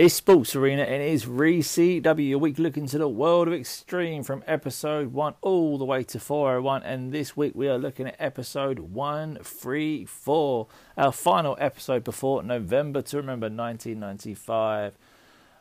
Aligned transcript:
It's 0.00 0.14
Sports 0.14 0.56
Arena 0.56 0.84
and 0.84 1.02
it 1.02 1.12
is 1.12 1.26
ReCW, 1.26 2.32
a 2.32 2.38
week 2.38 2.58
look 2.58 2.78
into 2.78 2.96
the 2.96 3.06
world 3.06 3.48
of 3.48 3.52
Extreme 3.52 4.22
from 4.22 4.42
episode 4.46 5.12
1 5.12 5.34
all 5.42 5.76
the 5.76 5.84
way 5.84 6.02
to 6.04 6.18
401. 6.18 6.84
And 6.84 7.12
this 7.12 7.36
week 7.36 7.52
we 7.54 7.68
are 7.68 7.76
looking 7.76 8.06
at 8.06 8.16
episode 8.18 8.78
134, 8.78 10.66
our 10.96 11.12
final 11.12 11.54
episode 11.60 12.02
before 12.02 12.42
November 12.42 13.02
to 13.02 13.18
remember 13.18 13.48
1995. 13.48 14.94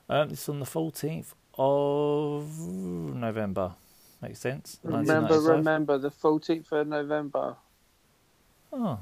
Um, 0.07 0.29
it's 0.29 0.47
on 0.47 0.61
the 0.61 0.65
14th 0.65 1.33
of 1.57 2.59
November. 2.59 3.73
Makes 4.21 4.39
sense? 4.39 4.79
Remember, 4.83 5.37
remember 5.41 5.97
the 5.97 6.11
14th 6.11 6.71
of 6.71 6.87
November. 6.87 7.57
Oh, 8.71 8.99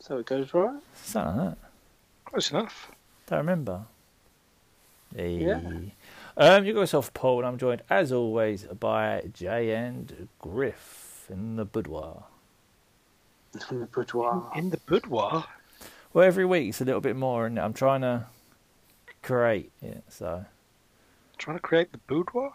So 0.00 0.18
it 0.18 0.26
goes 0.26 0.52
right. 0.52 0.82
something 1.02 1.34
like 1.34 1.50
that. 1.52 1.70
Close 2.26 2.50
enough. 2.50 2.92
Don't 3.26 3.38
remember. 3.38 3.86
Hey. 5.14 5.36
Yeah. 5.36 5.60
Um, 6.36 6.64
you 6.64 6.72
got 6.72 6.80
yourself 6.80 7.14
Paul, 7.14 7.38
and 7.38 7.46
I'm 7.46 7.58
joined 7.58 7.82
as 7.88 8.10
always 8.10 8.64
by 8.64 9.22
Jay 9.32 9.72
and 9.72 10.28
Griff 10.40 11.26
in 11.30 11.56
the 11.56 11.64
boudoir. 11.64 12.24
In 13.70 13.80
the 13.80 13.86
boudoir. 13.86 14.50
In 14.56 14.70
the 14.70 14.78
boudoir. 14.78 15.46
Well, 16.12 16.26
every 16.26 16.44
week 16.44 16.68
it's 16.70 16.80
a 16.80 16.84
little 16.84 17.00
bit 17.00 17.14
more, 17.16 17.46
and 17.46 17.58
I'm 17.58 17.72
trying 17.72 18.00
to 18.00 18.26
create 19.22 19.70
it. 19.80 20.02
So 20.08 20.44
Trying 21.38 21.56
to 21.56 21.62
create 21.62 21.92
the 21.92 21.98
boudoir? 21.98 22.52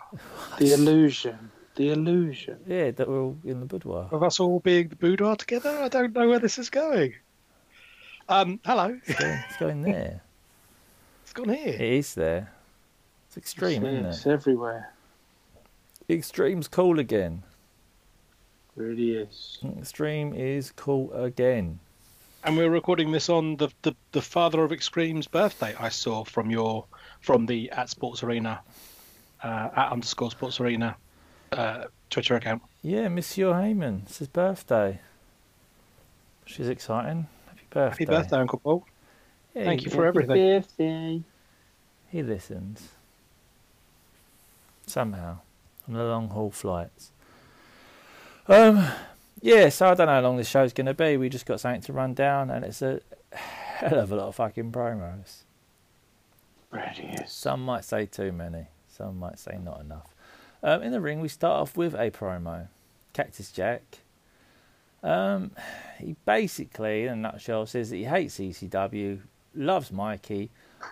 The 0.58 0.74
illusion. 0.74 1.52
The 1.76 1.92
illusion. 1.92 2.60
yeah, 2.68 2.92
that 2.92 3.08
we're 3.08 3.22
all 3.22 3.38
in 3.46 3.62
the 3.62 3.66
boudoir. 3.66 4.10
Of 4.12 4.24
us 4.24 4.40
all 4.40 4.60
being 4.60 4.90
the 4.90 4.96
boudoir 4.98 5.36
together? 5.38 5.70
I 5.70 5.88
don't 5.88 6.14
know 6.14 6.28
where 6.28 6.40
this 6.40 6.58
is 6.58 6.70
going. 6.70 7.14
Um, 8.28 8.60
hello. 8.66 9.00
It's 9.06 9.20
going, 9.20 9.40
it's 9.48 9.58
going 9.58 9.82
there. 9.84 10.22
It's 11.24 11.34
gone 11.34 11.50
here. 11.50 11.76
It 11.76 11.82
is 11.82 12.16
there. 12.16 12.52
It's 13.30 13.38
extreme, 13.38 13.86
isn't 13.86 14.06
it? 14.06 14.10
It's 14.10 14.26
everywhere. 14.26 14.92
Extreme's 16.10 16.68
cool 16.68 16.98
again. 16.98 17.44
really 18.76 19.12
is. 19.12 19.60
Extreme 19.78 20.34
is 20.34 20.72
cool 20.72 21.14
again. 21.14 21.80
And 22.44 22.58
we're 22.58 22.72
recording 22.72 23.12
this 23.12 23.30
on 23.30 23.58
the, 23.58 23.70
the, 23.84 23.96
the 24.14 24.22
father 24.24 24.64
of 24.64 24.72
Extreme's 24.72 25.28
birthday 25.28 25.76
I 25.80 25.90
saw 25.90 26.24
from 26.24 26.50
your 26.50 26.86
from 27.22 27.46
the 27.46 27.70
at 27.70 27.92
Sports 27.92 28.24
Arena 28.24 28.62
uh, 29.44 29.70
at 29.76 29.92
underscore 29.92 30.32
Sports 30.32 30.60
Arena 30.60 30.96
uh, 31.52 31.84
Twitter 32.10 32.36
account. 32.36 32.64
Yeah, 32.82 33.10
Monsieur 33.10 33.54
Heyman. 33.54 34.04
It's 34.08 34.18
his 34.18 34.28
birthday. 34.28 35.02
She's 36.46 36.68
exciting. 36.68 37.28
Happy 37.46 37.62
birthday. 37.70 38.06
Happy 38.06 38.06
birthday, 38.06 38.38
Uncle 38.38 38.58
Paul. 38.58 38.86
Yeah, 39.54 39.66
Thank 39.66 39.86
you 39.86 39.92
for 39.92 40.08
everything. 40.08 40.36
Birthday. 40.36 41.22
He 42.08 42.24
listens. 42.24 42.90
Somehow. 44.90 45.40
On 45.88 45.94
the 45.94 46.04
long 46.04 46.30
haul 46.30 46.52
flights. 46.52 47.12
Um 48.48 48.88
yeah, 49.42 49.70
so 49.70 49.88
I 49.88 49.94
don't 49.94 50.08
know 50.08 50.14
how 50.14 50.22
long 50.22 50.38
this 50.38 50.50
show's 50.50 50.74
gonna 50.74 50.94
be. 50.94 51.18
We 51.18 51.30
just 51.30 51.46
got 51.46 51.60
something 51.60 51.82
to 51.82 51.94
run 51.94 52.14
down 52.14 52.50
and 52.50 52.66
it's 52.66 52.82
a 52.82 53.02
hell 53.32 54.00
of 54.00 54.12
a 54.12 54.16
lot 54.16 54.28
of 54.28 54.36
fucking 54.36 54.72
promos. 54.72 55.44
Really 56.72 57.16
is. 57.24 57.32
Some 57.32 57.64
might 57.64 57.84
say 57.84 58.06
too 58.06 58.32
many. 58.32 58.68
Some 58.88 59.18
might 59.18 59.40
say 59.40 59.58
not 59.64 59.82
enough. 59.82 60.14
Um, 60.62 60.84
in 60.84 60.92
the 60.92 61.02
ring, 61.02 61.22
we 61.22 61.30
start 61.30 61.62
off 61.62 61.78
with 61.78 61.94
a 61.94 62.12
promo. 62.12 62.68
Cactus 63.14 63.52
Jack. 63.52 64.00
Um, 65.02 65.52
he 66.00 66.16
basically, 66.26 67.04
in 67.04 67.14
a 67.14 67.16
nutshell, 67.16 67.66
says 67.66 67.90
that 67.90 67.96
he 67.96 68.04
hates 68.04 68.38
ECW, 68.38 69.22
loves 69.56 69.92
Mikey, 69.92 70.50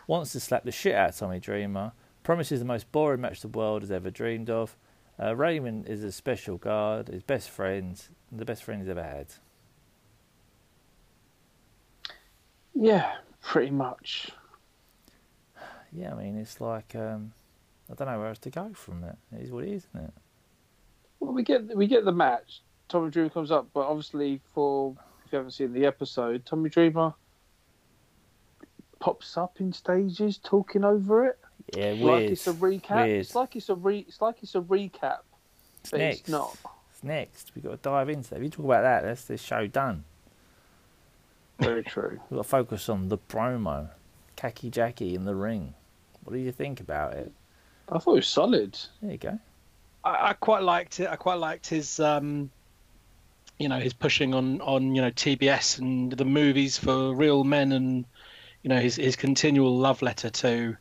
wants 0.08 0.32
to 0.32 0.40
slap 0.40 0.64
the 0.64 0.72
shit 0.72 0.96
out 0.96 1.10
of 1.10 1.18
Tommy 1.18 1.40
Dreamer, 1.40 1.92
promises 2.28 2.60
the 2.60 2.66
most 2.66 2.92
boring 2.92 3.22
match 3.22 3.40
the 3.40 3.48
world 3.48 3.82
has 3.82 3.90
ever 3.90 4.12
dreamed 4.12 4.50
of. 4.50 4.76
Uh, 5.18 5.34
Raymond 5.34 5.88
is 5.88 6.04
a 6.04 6.12
special 6.12 6.58
guard, 6.58 7.08
his 7.08 7.24
best 7.24 7.50
friend, 7.50 8.04
the 8.34 8.44
best 8.44 8.66
friend 8.66 8.82
he's 8.82 8.90
ever 8.90 9.02
had. 9.02 9.28
Yeah, 12.76 13.14
pretty 13.42 13.72
much. 13.72 14.30
Yeah, 15.94 16.14
I 16.14 16.22
mean, 16.22 16.38
it's 16.38 16.60
like, 16.60 16.96
um, 16.96 17.32
I 17.90 17.94
don't 17.94 18.10
know 18.10 18.20
where 18.20 18.28
else 18.28 18.40
to 18.40 18.50
go 18.50 18.74
from 18.74 19.06
it. 19.06 19.16
It 19.34 19.44
is 19.44 19.50
what 19.50 19.64
it 19.64 19.70
is, 19.70 19.88
isn't 19.96 20.08
it? 20.08 20.14
Well, 21.22 21.32
we 21.32 21.44
get 21.44 21.78
we 21.78 21.88
get 21.88 22.04
the 22.04 22.12
match. 22.12 22.62
Tommy 22.90 23.10
Dreamer 23.10 23.30
comes 23.30 23.52
up, 23.52 23.70
but 23.74 23.88
obviously, 23.88 24.42
for 24.54 24.98
if 25.26 25.32
you 25.32 25.38
haven't 25.38 25.52
seen 25.52 25.72
the 25.72 25.86
episode, 25.86 26.46
Tommy 26.46 26.70
Dreamer 26.70 27.14
pops 29.00 29.38
up 29.38 29.62
in 29.62 29.72
stages, 29.72 30.38
talking 30.44 30.84
over 30.84 31.26
it, 31.26 31.40
Yeah, 31.76 31.94
weird. 31.94 32.02
like 32.04 32.24
it's 32.32 32.48
a 32.48 32.54
recap. 32.54 33.06
Weird. 33.06 33.20
It's 33.22 33.36
like 33.36 33.56
it's 33.56 33.70
a 33.70 33.76
re. 33.76 34.06
It's 34.08 34.22
like 34.22 34.38
it's 34.42 34.56
a 34.56 34.62
recap, 34.62 35.20
It's 35.82 35.92
but 35.92 36.00
next. 36.00 36.20
it's 36.22 36.30
not. 36.30 36.58
It's 36.92 37.04
next. 37.04 37.52
We've 37.56 37.64
got 37.64 37.72
to 37.72 37.78
dive 37.90 38.10
into 38.10 38.30
that. 38.30 38.38
If 38.38 38.44
you 38.44 38.50
talk 38.50 38.66
about 38.66 38.82
that, 38.84 39.04
that's 39.04 39.26
this 39.26 39.42
show 39.42 39.68
done. 39.68 40.04
Very 41.60 41.84
true. 41.84 42.20
We've 42.30 42.38
got 42.38 42.44
to 42.44 42.50
focus 42.50 42.90
on 42.90 43.10
the 43.10 43.18
promo. 43.18 43.90
Khaki 44.36 44.70
Jackie 44.70 45.16
in 45.16 45.26
the 45.26 45.36
ring. 45.36 45.74
What 46.24 46.34
do 46.34 46.40
you 46.40 46.52
think 46.52 46.80
about 46.80 47.14
it? 47.14 47.32
I 47.90 47.98
thought 48.00 48.12
it 48.12 48.16
was 48.16 48.28
solid. 48.28 48.78
There 49.02 49.12
you 49.12 49.18
go. 49.18 49.40
I, 50.04 50.30
I 50.30 50.34
quite 50.34 50.62
liked 50.64 51.00
it. 51.00 51.08
I 51.10 51.16
quite 51.16 51.40
liked 51.40 51.68
his, 51.68 52.00
um, 52.00 52.52
you 53.58 53.68
know, 53.68 53.80
his 53.80 53.94
pushing 53.94 54.34
on 54.34 54.62
on 54.62 54.94
you 54.96 55.02
know 55.02 55.10
TBS 55.12 55.80
and 55.80 56.12
the 56.12 56.26
movies 56.26 56.78
for 56.78 57.16
real 57.16 57.44
men, 57.44 57.72
and 57.72 58.06
you 58.62 58.70
know 58.70 58.80
his 58.80 58.98
his 58.98 59.16
continual 59.16 59.76
love 59.76 60.02
letter 60.02 60.30
to, 60.30 60.78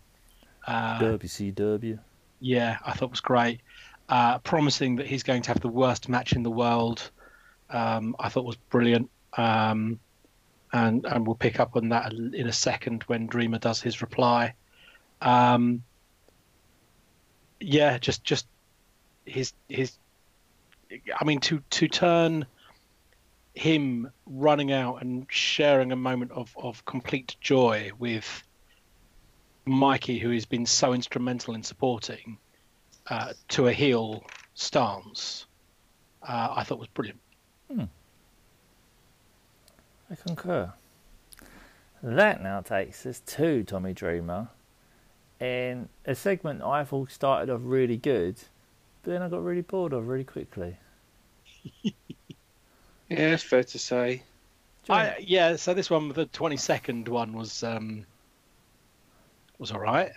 uh, 0.66 0.98
WCW. 1.00 1.98
yeah, 2.40 2.78
I 2.84 2.92
thought 2.92 3.10
was 3.10 3.20
great. 3.20 3.60
Uh, 4.08 4.38
promising 4.38 4.96
that 4.96 5.06
he's 5.06 5.22
going 5.22 5.42
to 5.42 5.48
have 5.48 5.60
the 5.60 5.68
worst 5.68 6.08
match 6.08 6.32
in 6.32 6.42
the 6.42 6.50
world, 6.50 7.10
um, 7.70 8.14
I 8.18 8.28
thought 8.28 8.44
was 8.44 8.56
brilliant. 8.56 9.10
Um, 9.36 9.98
and 10.72 11.04
and 11.06 11.26
we'll 11.26 11.36
pick 11.36 11.60
up 11.60 11.76
on 11.76 11.90
that 11.90 12.12
in 12.12 12.46
a 12.46 12.52
second 12.52 13.02
when 13.04 13.26
Dreamer 13.26 13.58
does 13.58 13.80
his 13.80 14.02
reply. 14.02 14.54
Um, 15.22 15.82
yeah, 17.60 17.98
just 17.98 18.24
just 18.24 18.46
his 19.24 19.52
his. 19.68 19.92
I 21.18 21.24
mean, 21.24 21.40
to 21.40 21.62
to 21.70 21.88
turn 21.88 22.46
him 23.54 24.10
running 24.26 24.70
out 24.70 25.00
and 25.00 25.26
sharing 25.30 25.92
a 25.92 25.96
moment 25.96 26.32
of 26.32 26.54
of 26.56 26.84
complete 26.84 27.36
joy 27.40 27.90
with 27.98 28.42
Mikey, 29.66 30.18
who 30.18 30.30
has 30.30 30.44
been 30.44 30.64
so 30.66 30.92
instrumental 30.92 31.54
in 31.54 31.62
supporting, 31.62 32.38
uh, 33.08 33.32
to 33.48 33.66
a 33.66 33.72
heel 33.72 34.24
stance, 34.54 35.46
uh, 36.22 36.54
I 36.56 36.64
thought 36.64 36.78
was 36.78 36.88
brilliant. 36.88 37.20
I 40.08 40.14
concur. 40.14 40.72
That 42.02 42.42
now 42.42 42.60
takes 42.60 43.04
us 43.06 43.20
to 43.26 43.64
Tommy 43.64 43.92
Dreamer. 43.92 44.48
And 45.40 45.88
a 46.06 46.14
segment 46.14 46.62
I 46.62 46.84
thought 46.84 47.10
started 47.10 47.52
off 47.52 47.60
really 47.64 47.96
good, 47.96 48.36
but 49.02 49.10
then 49.10 49.22
I 49.22 49.28
got 49.28 49.44
really 49.44 49.62
bored 49.62 49.92
of 49.92 50.08
really 50.08 50.24
quickly. 50.24 50.76
Yeah, 53.08 53.34
it's 53.34 53.42
fair 53.42 53.62
to 53.62 53.78
say. 53.78 54.22
I, 54.88 55.16
yeah, 55.20 55.56
so 55.56 55.74
this 55.74 55.88
one, 55.90 56.08
the 56.08 56.26
twenty 56.26 56.56
second 56.56 57.08
one, 57.08 57.32
was 57.32 57.62
um, 57.62 58.04
was 59.58 59.72
all 59.72 59.80
right. 59.80 60.12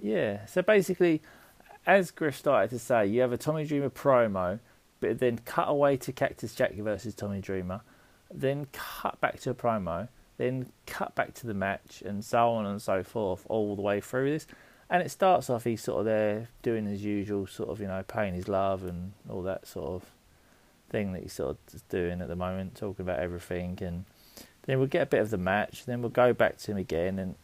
Yeah. 0.00 0.46
So 0.46 0.62
basically, 0.62 1.22
as 1.86 2.10
Griff 2.10 2.36
started 2.36 2.70
to 2.70 2.78
say, 2.78 3.06
you 3.06 3.20
have 3.20 3.32
a 3.32 3.36
Tommy 3.36 3.64
Dreamer 3.64 3.90
promo, 3.90 4.60
but 5.00 5.18
then 5.18 5.38
cut 5.44 5.68
away 5.68 5.96
to 5.98 6.12
Cactus 6.12 6.54
Jack 6.54 6.74
versus 6.74 7.14
Tommy 7.14 7.40
Dreamer, 7.40 7.80
then 8.32 8.66
cut 8.72 9.20
back 9.20 9.40
to 9.40 9.50
a 9.50 9.54
promo, 9.54 10.08
then 10.38 10.70
cut 10.86 11.14
back 11.14 11.34
to 11.34 11.46
the 11.46 11.54
match, 11.54 12.02
and 12.04 12.24
so 12.24 12.50
on 12.50 12.66
and 12.66 12.80
so 12.80 13.02
forth, 13.02 13.44
all 13.48 13.76
the 13.76 13.82
way 13.82 14.00
through 14.00 14.30
this. 14.30 14.46
And 14.88 15.02
it 15.02 15.10
starts 15.10 15.48
off, 15.48 15.64
he's 15.64 15.82
sort 15.82 16.00
of 16.00 16.04
there 16.04 16.48
doing 16.62 16.86
his 16.86 17.02
usual 17.02 17.46
sort 17.46 17.70
of, 17.70 17.80
you 17.80 17.86
know, 17.86 18.02
paying 18.06 18.34
his 18.34 18.48
love 18.48 18.84
and 18.84 19.12
all 19.28 19.42
that 19.42 19.66
sort 19.66 19.88
of 19.88 20.04
thing 20.90 21.12
that 21.14 21.22
he's 21.22 21.32
sort 21.32 21.56
of 21.72 21.88
doing 21.88 22.20
at 22.20 22.28
the 22.28 22.36
moment, 22.36 22.74
talking 22.74 23.02
about 23.02 23.18
everything. 23.18 23.78
And 23.80 24.04
then 24.64 24.78
we'll 24.78 24.88
get 24.88 25.02
a 25.02 25.06
bit 25.06 25.20
of 25.20 25.30
the 25.30 25.38
match, 25.38 25.86
then 25.86 26.02
we'll 26.02 26.10
go 26.10 26.32
back 26.32 26.58
to 26.58 26.72
him 26.72 26.76
again, 26.76 27.18
and 27.18 27.34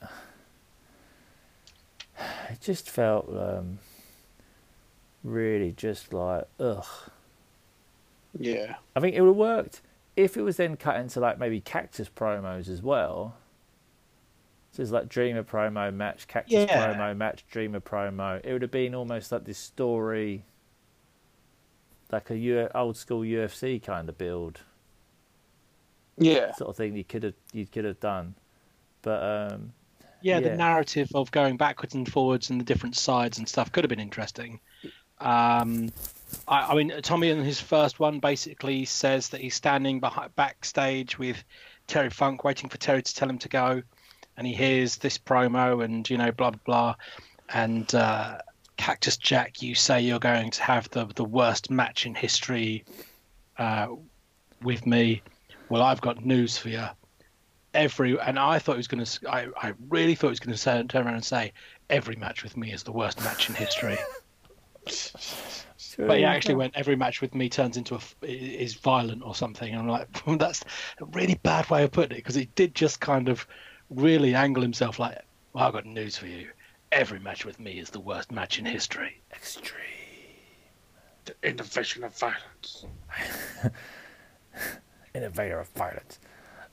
it 2.51 2.61
just 2.61 2.89
felt 2.91 3.29
um, 3.37 3.79
really 5.25 5.73
just 5.73 6.13
like 6.13 6.45
ugh. 6.61 6.87
Yeah. 8.39 8.77
I 8.95 9.01
think 9.01 9.17
it 9.17 9.21
would 9.21 9.29
have 9.29 9.37
worked 9.37 9.81
if 10.17 10.37
it 10.37 10.43
was 10.43 10.57
then 10.57 10.77
cut 10.77 10.97
into 10.97 11.21
like 11.21 11.39
maybe 11.39 11.61
cactus 11.61 12.09
promos 12.15 12.69
as 12.69 12.83
well. 12.83 13.37
So 14.73 14.83
it's 14.83 14.93
like 14.93 15.09
Dreamer 15.09 15.43
promo 15.43 15.93
match, 15.93 16.29
cactus 16.29 16.67
Yeah. 16.69 16.95
promo 16.95 17.17
match, 17.17 17.45
Dreamer 17.51 17.81
promo. 17.81 18.41
It 18.45 18.53
would 18.53 18.63
have 18.63 18.71
been 18.71 18.95
almost 18.95 19.33
like 19.33 19.45
this 19.45 19.59
story, 19.59 20.45
like 22.13 22.31
a 22.31 22.37
U- 22.39 22.69
old 22.75 22.97
school 22.97 23.23
UFC 23.23 23.83
kind 23.83 24.09
of 24.09 24.19
build 24.19 24.61
Yeah. 26.17 26.53
sort 26.55 26.71
of 26.71 26.77
thing. 26.77 26.97
You 26.97 27.05
could 27.05 27.23
have 27.23 27.35
you 27.53 27.67
could 27.67 27.85
have 27.85 27.99
done, 27.99 28.35
but 29.03 29.53
um, 29.53 29.73
yeah, 30.23 30.39
Yeah. 30.39 30.49
the 30.49 30.57
narrative 30.57 31.11
of 31.15 31.31
going 31.31 31.57
backwards 31.57 31.95
and 31.95 32.11
forwards 32.11 32.51
and 32.51 32.61
the 32.61 32.65
different 32.65 32.97
sides 32.97 33.39
and 33.39 33.49
stuff 33.49 33.73
could 33.73 33.85
have 33.85 33.89
been 33.89 34.01
interesting. 34.01 34.61
Um, 35.21 35.91
I, 36.47 36.73
I 36.73 36.75
mean, 36.75 36.93
Tommy 37.03 37.31
in 37.31 37.43
his 37.43 37.61
first 37.61 37.99
one 38.01 38.21
basically 38.21 38.85
says 38.85 39.31
that 39.31 39.41
he's 39.41 39.55
standing 39.55 40.01
behind, 40.01 40.35
backstage 40.37 41.19
with 41.19 41.43
Terry 41.87 42.11
Funk, 42.11 42.45
waiting 42.45 42.69
for 42.69 42.79
Terry 42.79 43.03
to 43.03 43.15
tell 43.15 43.29
him 43.29 43.39
to 43.39 43.49
go, 43.49 43.83
and 44.37 44.47
he 44.47 44.53
hears 44.53 44.97
this 44.97 45.19
promo 45.19 45.85
and 45.85 46.09
you 46.09 46.19
know 46.19 46.31
blah 46.33 46.51
blah 46.51 46.61
blah, 46.65 46.95
and 47.53 47.93
uh, 47.95 48.39
Cactus 48.77 49.17
Jack, 49.17 49.63
you 49.63 49.75
say 49.75 50.01
you're 50.01 50.19
going 50.19 50.51
to 50.51 50.63
have 50.63 50.89
the 50.91 51.07
the 51.07 51.25
worst 51.25 51.71
match 51.71 52.07
in 52.07 52.15
history 52.15 52.85
uh, 53.59 53.89
with 54.63 54.87
me. 54.87 55.23
Well, 55.69 55.83
I've 55.83 56.01
got 56.01 56.25
news 56.25 56.57
for 56.57 56.69
you 56.69 56.87
every 57.79 58.19
and 58.19 58.39
I 58.39 58.59
thought 58.59 58.73
he 58.73 58.79
was 58.79 58.89
going 58.89 59.05
to. 59.05 59.31
I, 59.31 59.47
I 59.57 59.73
really 59.89 60.15
thought 60.15 60.29
he 60.29 60.33
was 60.33 60.41
going 60.41 60.57
to 60.57 60.63
turn, 60.63 60.89
turn 60.89 61.07
around 61.07 61.15
and 61.15 61.25
say 61.25 61.53
every 61.89 62.17
match 62.17 62.43
with 62.43 62.57
me 62.57 62.73
is 62.73 62.83
the 62.83 62.93
worst 62.93 63.23
match 63.23 63.49
in 63.49 63.55
history. 63.55 63.97
but 65.97 66.19
he 66.19 66.25
actually 66.25 66.57
went 66.57 66.75
every 66.77 66.97
match 66.97 67.21
with 67.21 67.35
me 67.35 67.49
turns 67.49 67.77
into 67.77 67.95
a 67.95 68.01
is 68.23 68.75
violent 68.75 69.23
or 69.23 69.35
something. 69.35 69.73
And 69.73 69.83
I'm 69.83 69.89
like 69.89 70.09
that's 70.39 70.65
a 71.01 71.05
really 71.07 71.39
bad 71.43 71.71
way 71.71 71.85
of 71.85 71.93
putting 71.93 72.13
it 72.13 72.21
because 72.21 72.35
he 72.35 72.47
did 72.57 72.75
just 72.75 73.01
kind 73.01 73.29
of 73.29 73.47
really 73.91 74.35
angle 74.35 74.63
himself 74.63 74.99
like, 74.99 75.19
well, 75.53 75.65
I've 75.65 75.73
got 75.73 75.87
news 75.87 76.17
for 76.17 76.27
you. 76.27 76.49
Every 76.91 77.21
match 77.21 77.45
with 77.45 77.61
me 77.61 77.79
is 77.79 77.91
the 77.91 78.01
worst 78.01 78.33
match 78.33 78.59
in 78.59 78.65
history. 78.65 79.23
extreme. 79.33 79.79
The 81.27 81.35
innovation 81.43 82.03
of 82.03 82.17
violence. 82.19 82.87
innovator 85.15 85.61
of 85.61 85.69
violence. 85.69 86.19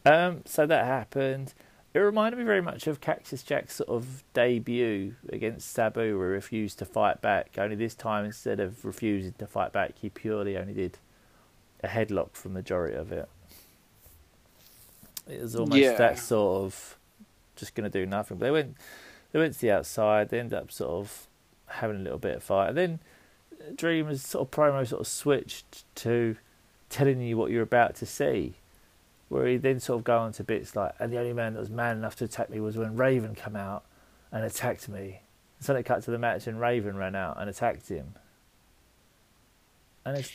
Um, 0.06 0.42
so 0.46 0.66
that 0.66 0.86
happened. 0.86 1.54
It 1.94 2.00
reminded 2.00 2.38
me 2.38 2.44
very 2.44 2.62
much 2.62 2.88
of 2.88 3.00
Cactus 3.00 3.42
Jack's 3.42 3.76
sort 3.76 3.90
of 3.90 4.24
debut 4.34 5.16
against 5.30 5.72
Sabu, 5.72 6.18
where 6.20 6.30
he 6.30 6.34
refused 6.34 6.78
to 6.80 6.86
fight 6.86 7.22
back. 7.22 7.58
Only 7.58 7.76
this 7.76 7.96
time, 7.96 8.26
instead 8.26 8.60
of 8.60 8.84
refusing 8.84 9.34
to 9.40 9.48
fight 9.48 9.72
back, 9.72 9.94
he 10.02 10.10
purely 10.10 10.58
only 10.58 10.74
did 10.74 10.98
a 11.84 11.88
headlock 11.88 12.32
for 12.34 12.50
the 12.50 12.54
majority 12.54 12.96
of 12.98 13.12
it. 13.12 13.30
It 15.28 15.42
was 15.42 15.56
almost 15.56 15.80
Yeah. 15.82 15.94
that 15.94 16.20
sort 16.20 16.66
of 16.66 16.98
just 17.56 17.74
going 17.76 17.90
to 17.90 18.00
do 18.00 18.06
nothing. 18.06 18.38
But 18.38 18.46
they 18.48 18.52
went, 18.52 18.76
they 19.32 19.40
went 19.40 19.54
to 19.54 19.62
the 19.62 19.72
outside. 19.72 20.30
They 20.30 20.40
ended 20.40 20.60
up 20.60 20.72
sort 20.72 20.92
of 20.92 21.28
having 21.68 21.98
a 21.98 22.04
little 22.04 22.20
bit 22.20 22.36
of 22.36 22.44
fight, 22.44 22.70
and 22.70 22.78
then 22.78 23.00
Dreamers 23.76 24.22
sort 24.22 24.48
of 24.48 24.52
promo 24.52 24.86
sort 24.86 25.00
of 25.02 25.08
switched 25.08 25.86
to 25.96 26.36
telling 26.90 27.22
you 27.22 27.38
what 27.38 27.50
you're 27.52 27.64
about 27.64 27.96
to 27.96 28.06
see. 28.06 28.56
Where 29.28 29.48
he 29.48 29.58
then 29.58 29.80
sort 29.80 30.00
of 30.00 30.04
go 30.04 30.20
on 30.20 30.34
to 30.34 30.44
bits 30.44 30.76
like, 30.76 30.94
and 31.00 31.12
the 31.12 31.18
only 31.18 31.34
man 31.34 31.54
that 31.54 31.60
was 31.60 31.70
man 31.70 31.98
enough 31.98 32.16
to 32.18 32.26
attack 32.26 32.50
me 32.50 32.60
was 32.60 32.78
when 32.78 32.96
Raven 32.96 33.34
come 33.34 33.56
out 33.56 33.84
and 34.32 34.44
attacked 34.44 34.88
me. 34.88 35.22
So 35.60 35.74
then 35.74 35.80
it 35.80 35.86
cut 35.86 36.04
to 36.04 36.12
the 36.12 36.20
match 36.20 36.46
and 36.48 36.60
Raven 36.60 36.96
ran 36.96 37.16
out 37.16 37.40
and 37.40 37.50
attacked 37.50 37.90
him. 37.90 38.16
And 40.06 40.18
it's 40.18 40.32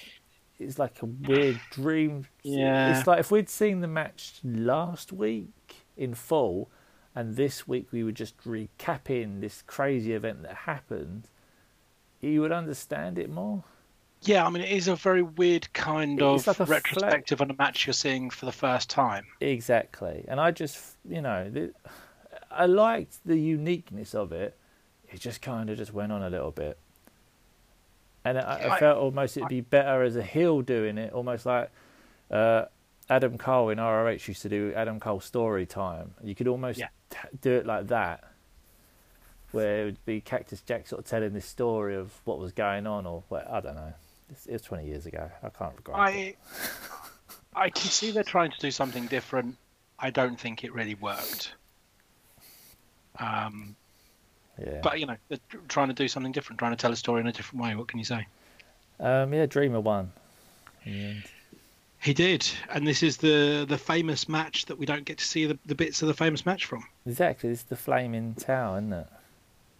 it's 0.58 0.78
like 0.78 1.02
a 1.02 1.06
weird 1.06 1.60
dream. 1.70 2.26
Yeah. 2.42 2.96
It's 2.96 3.06
like 3.06 3.20
if 3.20 3.30
we'd 3.30 3.48
seen 3.48 3.80
the 3.80 3.88
match 3.88 4.40
last 4.44 5.12
week 5.12 5.84
in 5.96 6.14
full, 6.14 6.68
and 7.14 7.36
this 7.36 7.66
week 7.66 7.88
we 7.92 8.04
were 8.04 8.12
just 8.12 8.36
recapping 8.44 9.40
this 9.40 9.62
crazy 9.66 10.12
event 10.12 10.42
that 10.42 10.54
happened, 10.54 11.28
you 12.20 12.40
would 12.40 12.52
understand 12.52 13.18
it 13.18 13.30
more. 13.30 13.64
Yeah, 14.22 14.46
I 14.46 14.50
mean, 14.50 14.62
it 14.62 14.70
is 14.70 14.86
a 14.88 14.96
very 14.96 15.22
weird 15.22 15.72
kind 15.72 16.20
It's 16.20 16.46
of 16.46 16.58
like 16.58 16.66
flat- 16.66 16.68
retrospective 16.68 17.40
on 17.40 17.50
a 17.50 17.54
match 17.54 17.86
you're 17.86 17.94
seeing 17.94 18.28
for 18.30 18.44
the 18.46 18.52
first 18.52 18.90
time. 18.90 19.26
Exactly, 19.40 20.24
and 20.28 20.38
I 20.38 20.50
just, 20.50 20.96
you 21.08 21.22
know, 21.22 21.48
the, 21.48 21.72
I 22.50 22.66
liked 22.66 23.18
the 23.24 23.38
uniqueness 23.38 24.14
of 24.14 24.32
it. 24.32 24.56
It 25.10 25.20
just 25.20 25.40
kind 25.40 25.70
of 25.70 25.78
just 25.78 25.92
went 25.94 26.12
on 26.12 26.22
a 26.22 26.28
little 26.30 26.50
bit, 26.50 26.78
and 28.24 28.38
I, 28.38 28.42
I 28.42 28.74
I- 28.76 28.78
felt 28.78 28.98
almost 28.98 29.36
it'd 29.38 29.48
be 29.48 29.62
better 29.62 30.02
as 30.02 30.16
a 30.16 30.22
heel 30.22 30.60
doing 30.60 30.98
it, 30.98 31.12
almost 31.14 31.46
like 31.46 31.70
uh, 32.30 32.66
Adam 33.08 33.38
Cole 33.38 33.70
in 33.70 33.78
ROH 33.78 34.08
used 34.26 34.42
to 34.42 34.48
do 34.50 34.72
Adam 34.76 35.00
Cole 35.00 35.20
story 35.20 35.64
time. 35.66 36.12
You 36.22 36.34
could 36.34 36.46
almost 36.46 36.78
Yeah. 36.78 36.88
t- 37.08 37.16
do 37.40 37.52
it 37.52 37.64
like 37.66 37.88
that, 37.88 38.22
where 39.52 39.80
it 39.80 39.84
would 39.86 40.04
be 40.04 40.20
Cactus 40.20 40.60
Jack 40.60 40.86
sort 40.86 41.00
of 41.00 41.06
telling 41.08 41.32
this 41.32 41.46
story 41.46 41.96
of 41.96 42.12
what 42.24 42.38
was 42.38 42.52
going 42.52 42.86
on, 42.86 43.06
or 43.06 43.22
what 43.30 43.50
I 43.50 43.60
don't 43.60 43.74
know. 43.76 43.94
It's, 44.30 44.46
it 44.46 44.52
was 44.52 44.62
twenty 44.62 44.86
years 44.86 45.06
ago. 45.06 45.30
I 45.42 45.48
can't 45.50 45.74
regret 45.76 46.14
it. 46.14 46.36
I 47.54 47.64
I 47.64 47.70
can 47.70 47.90
see 47.90 48.10
they're 48.12 48.22
trying 48.22 48.50
to 48.52 48.58
do 48.58 48.70
something 48.70 49.06
different. 49.06 49.56
I 49.98 50.10
don't 50.10 50.38
think 50.38 50.64
it 50.64 50.72
really 50.72 50.94
worked. 50.94 51.52
Um, 53.18 53.76
Yeah. 54.58 54.80
but 54.82 54.98
you 55.00 55.06
know, 55.06 55.16
they're 55.28 55.38
trying 55.68 55.88
to 55.88 55.94
do 55.94 56.08
something 56.08 56.32
different, 56.32 56.58
trying 56.58 56.72
to 56.72 56.76
tell 56.76 56.92
a 56.92 56.96
story 56.96 57.20
in 57.20 57.26
a 57.26 57.32
different 57.32 57.62
way. 57.64 57.74
What 57.74 57.88
can 57.88 57.98
you 57.98 58.04
say? 58.04 58.26
um, 59.00 59.32
yeah, 59.32 59.46
Dreamer 59.46 59.80
won. 59.80 60.12
end. 60.86 61.24
He 62.02 62.14
did, 62.14 62.48
and 62.70 62.86
this 62.86 63.02
is 63.02 63.18
the 63.18 63.66
the 63.68 63.76
famous 63.76 64.26
match 64.28 64.66
that 64.66 64.78
we 64.78 64.86
don't 64.86 65.04
get 65.04 65.18
to 65.18 65.24
see 65.24 65.44
the, 65.46 65.58
the 65.66 65.74
bits 65.74 66.00
of 66.00 66.08
the 66.08 66.14
famous 66.14 66.46
match 66.46 66.64
from. 66.64 66.82
Exactly, 67.06 67.50
it's 67.50 67.64
the 67.64 67.76
flaming 67.76 68.34
tower, 68.36 68.78
isn't 68.78 68.92
it? 68.92 69.06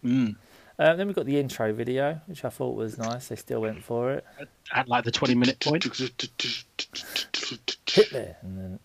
Mm. 0.05 0.35
Um, 0.81 0.97
then 0.97 1.07
we 1.07 1.13
got 1.13 1.27
the 1.27 1.37
intro 1.37 1.71
video, 1.71 2.19
which 2.25 2.43
I 2.43 2.49
thought 2.49 2.75
was 2.75 2.97
nice. 2.97 3.27
They 3.27 3.35
still 3.35 3.61
went 3.61 3.83
for 3.83 4.13
it. 4.13 4.25
At 4.73 4.87
like 4.87 5.03
the 5.03 5.11
twenty 5.11 5.35
minute 5.35 5.59
point. 5.59 5.83
Hit 5.83 5.91
there, 8.11 8.37
and 8.41 8.57
then. 8.57 8.79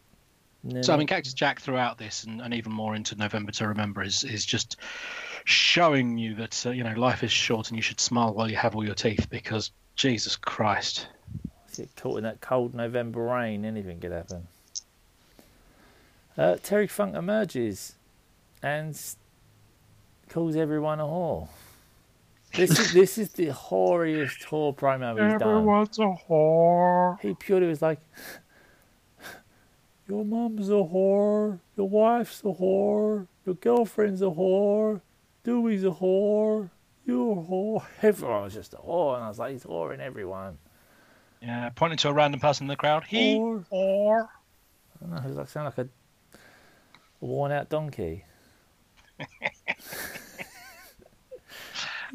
and 0.63 0.73
then 0.73 0.83
So 0.83 0.93
I 0.93 0.99
mean, 0.99 1.07
Cactus 1.07 1.33
Jack 1.33 1.59
throughout 1.59 1.97
this, 1.97 2.25
and, 2.25 2.43
and 2.43 2.53
even 2.53 2.71
more 2.71 2.95
into 2.95 3.17
November 3.17 3.51
to 3.53 3.69
Remember, 3.69 4.03
is 4.03 4.25
is 4.25 4.45
just 4.45 4.77
showing 5.45 6.19
you 6.19 6.35
that 6.35 6.67
uh, 6.67 6.71
you 6.71 6.85
know 6.85 6.93
life 6.93 7.23
is 7.23 7.33
short 7.33 7.71
and 7.71 7.79
you 7.79 7.83
should 7.83 7.99
smile 7.99 8.35
while 8.35 8.51
you 8.51 8.57
have 8.57 8.77
all 8.77 8.85
your 8.85 8.95
teeth 8.95 9.31
because 9.31 9.71
Jesus 9.95 10.37
Christ. 10.37 11.09
get 11.79 11.97
caught 11.97 12.19
in 12.19 12.25
that 12.25 12.43
cold 12.43 12.75
November 12.75 13.23
rain, 13.23 13.65
anything 13.65 14.01
could 14.01 14.13
happen. 14.13 14.47
Uh, 16.37 16.57
Terry 16.63 16.89
Funk 16.89 17.17
emerges 17.17 17.95
and 18.63 19.01
calls 20.29 20.57
everyone 20.57 21.01
a 21.01 21.05
whore. 21.05 21.49
This 22.57 22.79
is 22.79 22.93
this 22.93 23.19
is 23.19 23.29
the 23.31 23.49
whoriest 23.49 24.45
whore 24.47 24.75
promo 24.75 25.11
he's 25.13 25.39
done. 25.39 25.49
Everyone's 25.49 25.99
a 25.99 26.15
whore. 26.29 27.21
He 27.21 27.35
purely 27.35 27.67
was 27.67 27.83
like, 27.83 28.01
Your 30.09 30.25
mum's 30.25 30.71
a 30.71 30.73
whore, 30.75 31.59
your 31.77 31.89
wife's 31.89 32.41
a 32.41 32.45
whore, 32.45 33.27
your 33.45 33.55
girlfriend's 33.57 34.23
a 34.23 34.27
whore, 34.27 35.01
Dewey's 35.45 35.85
a 35.85 35.91
whore, 35.91 36.71
you're 37.05 37.33
a 37.33 37.43
whore. 37.43 37.85
Everyone 38.03 38.43
was 38.43 38.55
just 38.55 38.73
a 38.75 38.79
whore, 38.79 39.17
and 39.17 39.25
I 39.25 39.29
was 39.29 39.39
like, 39.39 39.53
He's 39.53 39.65
whoring 39.65 40.01
everyone. 40.01 40.59
Yeah, 41.43 41.69
pointing 41.75 41.99
to 41.99 42.09
a 42.09 42.13
random 42.15 42.41
person 42.41 42.65
in 42.65 42.69
the 42.69 42.77
crowd. 42.77 43.05
He 43.05 43.37
Whore. 43.37 43.65
or 43.71 44.23
I 44.23 45.05
don't 45.05 45.15
know, 45.15 45.21
he 45.21 45.29
was 45.29 45.37
like, 45.37 45.49
sound 45.49 45.67
like 45.67 45.79
a, 45.87 45.89
a 47.21 47.25
worn 47.25 47.53
out 47.53 47.69
donkey. 47.69 48.25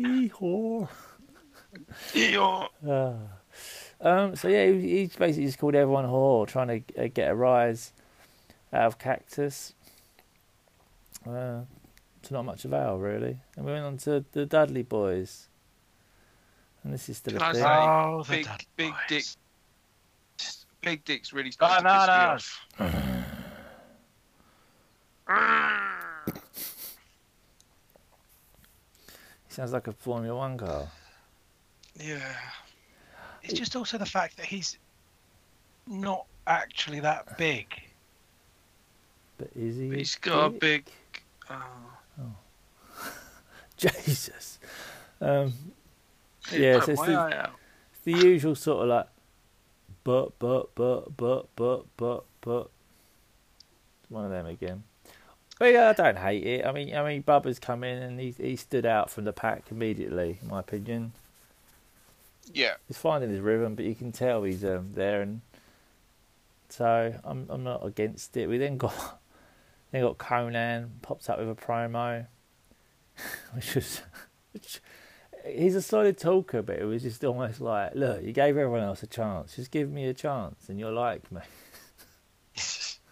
He 0.03 0.29
whore. 0.29 0.87
Ah. 2.87 3.13
Um, 4.01 4.35
so 4.35 4.47
yeah, 4.47 4.65
he, 4.71 4.81
he's 4.99 5.15
basically 5.15 5.45
just 5.45 5.59
called 5.59 5.75
everyone 5.75 6.05
a 6.05 6.07
whore, 6.07 6.47
trying 6.47 6.83
to 6.83 7.03
uh, 7.03 7.07
get 7.13 7.31
a 7.31 7.35
rise 7.35 7.93
out 8.73 8.85
of 8.87 8.97
Cactus. 8.99 9.73
Uh, 11.27 11.61
to 12.23 12.33
not 12.33 12.45
much 12.45 12.65
avail, 12.65 12.97
really. 12.97 13.37
And 13.55 13.65
we 13.65 13.71
went 13.71 13.85
on 13.85 13.97
to 13.97 14.25
the 14.31 14.45
Dudley 14.45 14.83
Boyz. 14.83 15.47
And 16.83 16.93
this 16.93 17.07
is 17.09 17.17
still 17.17 17.33
Can 17.37 17.41
a 17.41 17.45
I 17.45 17.53
thing. 17.53 17.61
say- 17.61 17.67
Oh, 17.69 18.23
the 18.23 18.29
big, 18.37 18.45
Dudley 18.45 18.67
big 18.77 18.91
Boys. 18.91 18.97
dick. 19.07 19.25
Big 20.81 21.05
dicks 21.05 21.31
really 21.31 21.51
started 21.51 21.83
to 21.87 21.89
piss 21.89 22.07
me 22.07 22.07
Bananas. 22.07 22.49
off. 22.79 23.21
He 29.51 29.55
sounds 29.55 29.73
like 29.73 29.87
a 29.87 29.91
Formula 29.91 30.33
One 30.33 30.57
car. 30.57 30.87
Yeah. 31.99 32.21
It's 33.43 33.53
just 33.53 33.75
also 33.75 33.97
the 33.97 34.05
fact 34.05 34.37
that 34.37 34.45
he's 34.45 34.77
not 35.85 36.25
actually 36.47 37.01
that 37.01 37.37
big. 37.37 37.67
But 39.37 39.49
is 39.53 39.75
he? 39.75 39.89
But 39.89 39.97
he's 39.97 40.15
got 40.15 40.45
a 40.45 40.49
big. 40.51 40.85
Oh. 41.49 41.57
Jesus. 43.75 44.57
Um, 45.19 45.53
Yeah, 46.53 46.79
so 46.79 46.93
it's 46.93 47.01
the- 47.01 47.49
it's 47.91 48.01
the 48.05 48.13
usual 48.13 48.55
sort 48.55 48.83
of 48.83 48.87
like, 48.87 49.07
but, 50.05 50.39
but, 50.39 50.73
but, 50.75 51.17
but, 51.17 51.53
but, 51.57 51.85
but, 51.97 52.23
but. 52.39 52.69
One 54.07 54.23
of 54.23 54.31
them 54.31 54.45
again. 54.45 54.83
But 55.61 55.73
yeah, 55.73 55.89
I 55.89 55.93
don't 55.93 56.17
hate 56.17 56.43
it. 56.43 56.65
I 56.65 56.71
mean, 56.71 56.95
I 56.95 57.07
mean, 57.07 57.21
Bubba's 57.21 57.59
come 57.59 57.83
in 57.83 58.01
and 58.01 58.19
he 58.19 58.31
he 58.31 58.55
stood 58.55 58.83
out 58.83 59.11
from 59.11 59.25
the 59.25 59.31
pack 59.31 59.65
immediately. 59.69 60.39
In 60.41 60.47
my 60.47 60.61
opinion, 60.61 61.11
Yeah. 62.51 62.77
he's 62.87 62.97
finding 62.97 63.29
his 63.29 63.41
rhythm, 63.41 63.75
but 63.75 63.85
you 63.85 63.93
can 63.93 64.11
tell 64.11 64.41
he's 64.41 64.65
um, 64.65 64.93
there, 64.95 65.21
and 65.21 65.41
so 66.69 67.13
I'm 67.23 67.45
I'm 67.47 67.63
not 67.63 67.85
against 67.85 68.35
it. 68.37 68.49
We 68.49 68.57
then 68.57 68.77
got 68.79 69.19
Then 69.91 70.01
got 70.01 70.17
Konnan 70.17 70.89
pops 71.03 71.29
up 71.29 71.37
with 71.37 71.51
a 71.51 71.53
promo, 71.53 72.25
which 73.53 73.75
was, 73.75 74.01
which, 74.53 74.79
he's 75.45 75.75
a 75.75 75.81
solid 75.83 76.17
talker, 76.17 76.63
but 76.63 76.79
it 76.79 76.85
was 76.85 77.03
just 77.03 77.23
almost 77.23 77.61
like, 77.61 77.93
look, 77.93 78.23
you 78.23 78.31
gave 78.33 78.57
everyone 78.57 78.81
else 78.81 79.03
a 79.03 79.07
chance, 79.07 79.57
just 79.57 79.69
give 79.69 79.91
me 79.91 80.05
a 80.07 80.13
chance, 80.15 80.69
and 80.69 80.79
you're 80.79 80.91
like 80.91 81.31
me. 81.31 81.41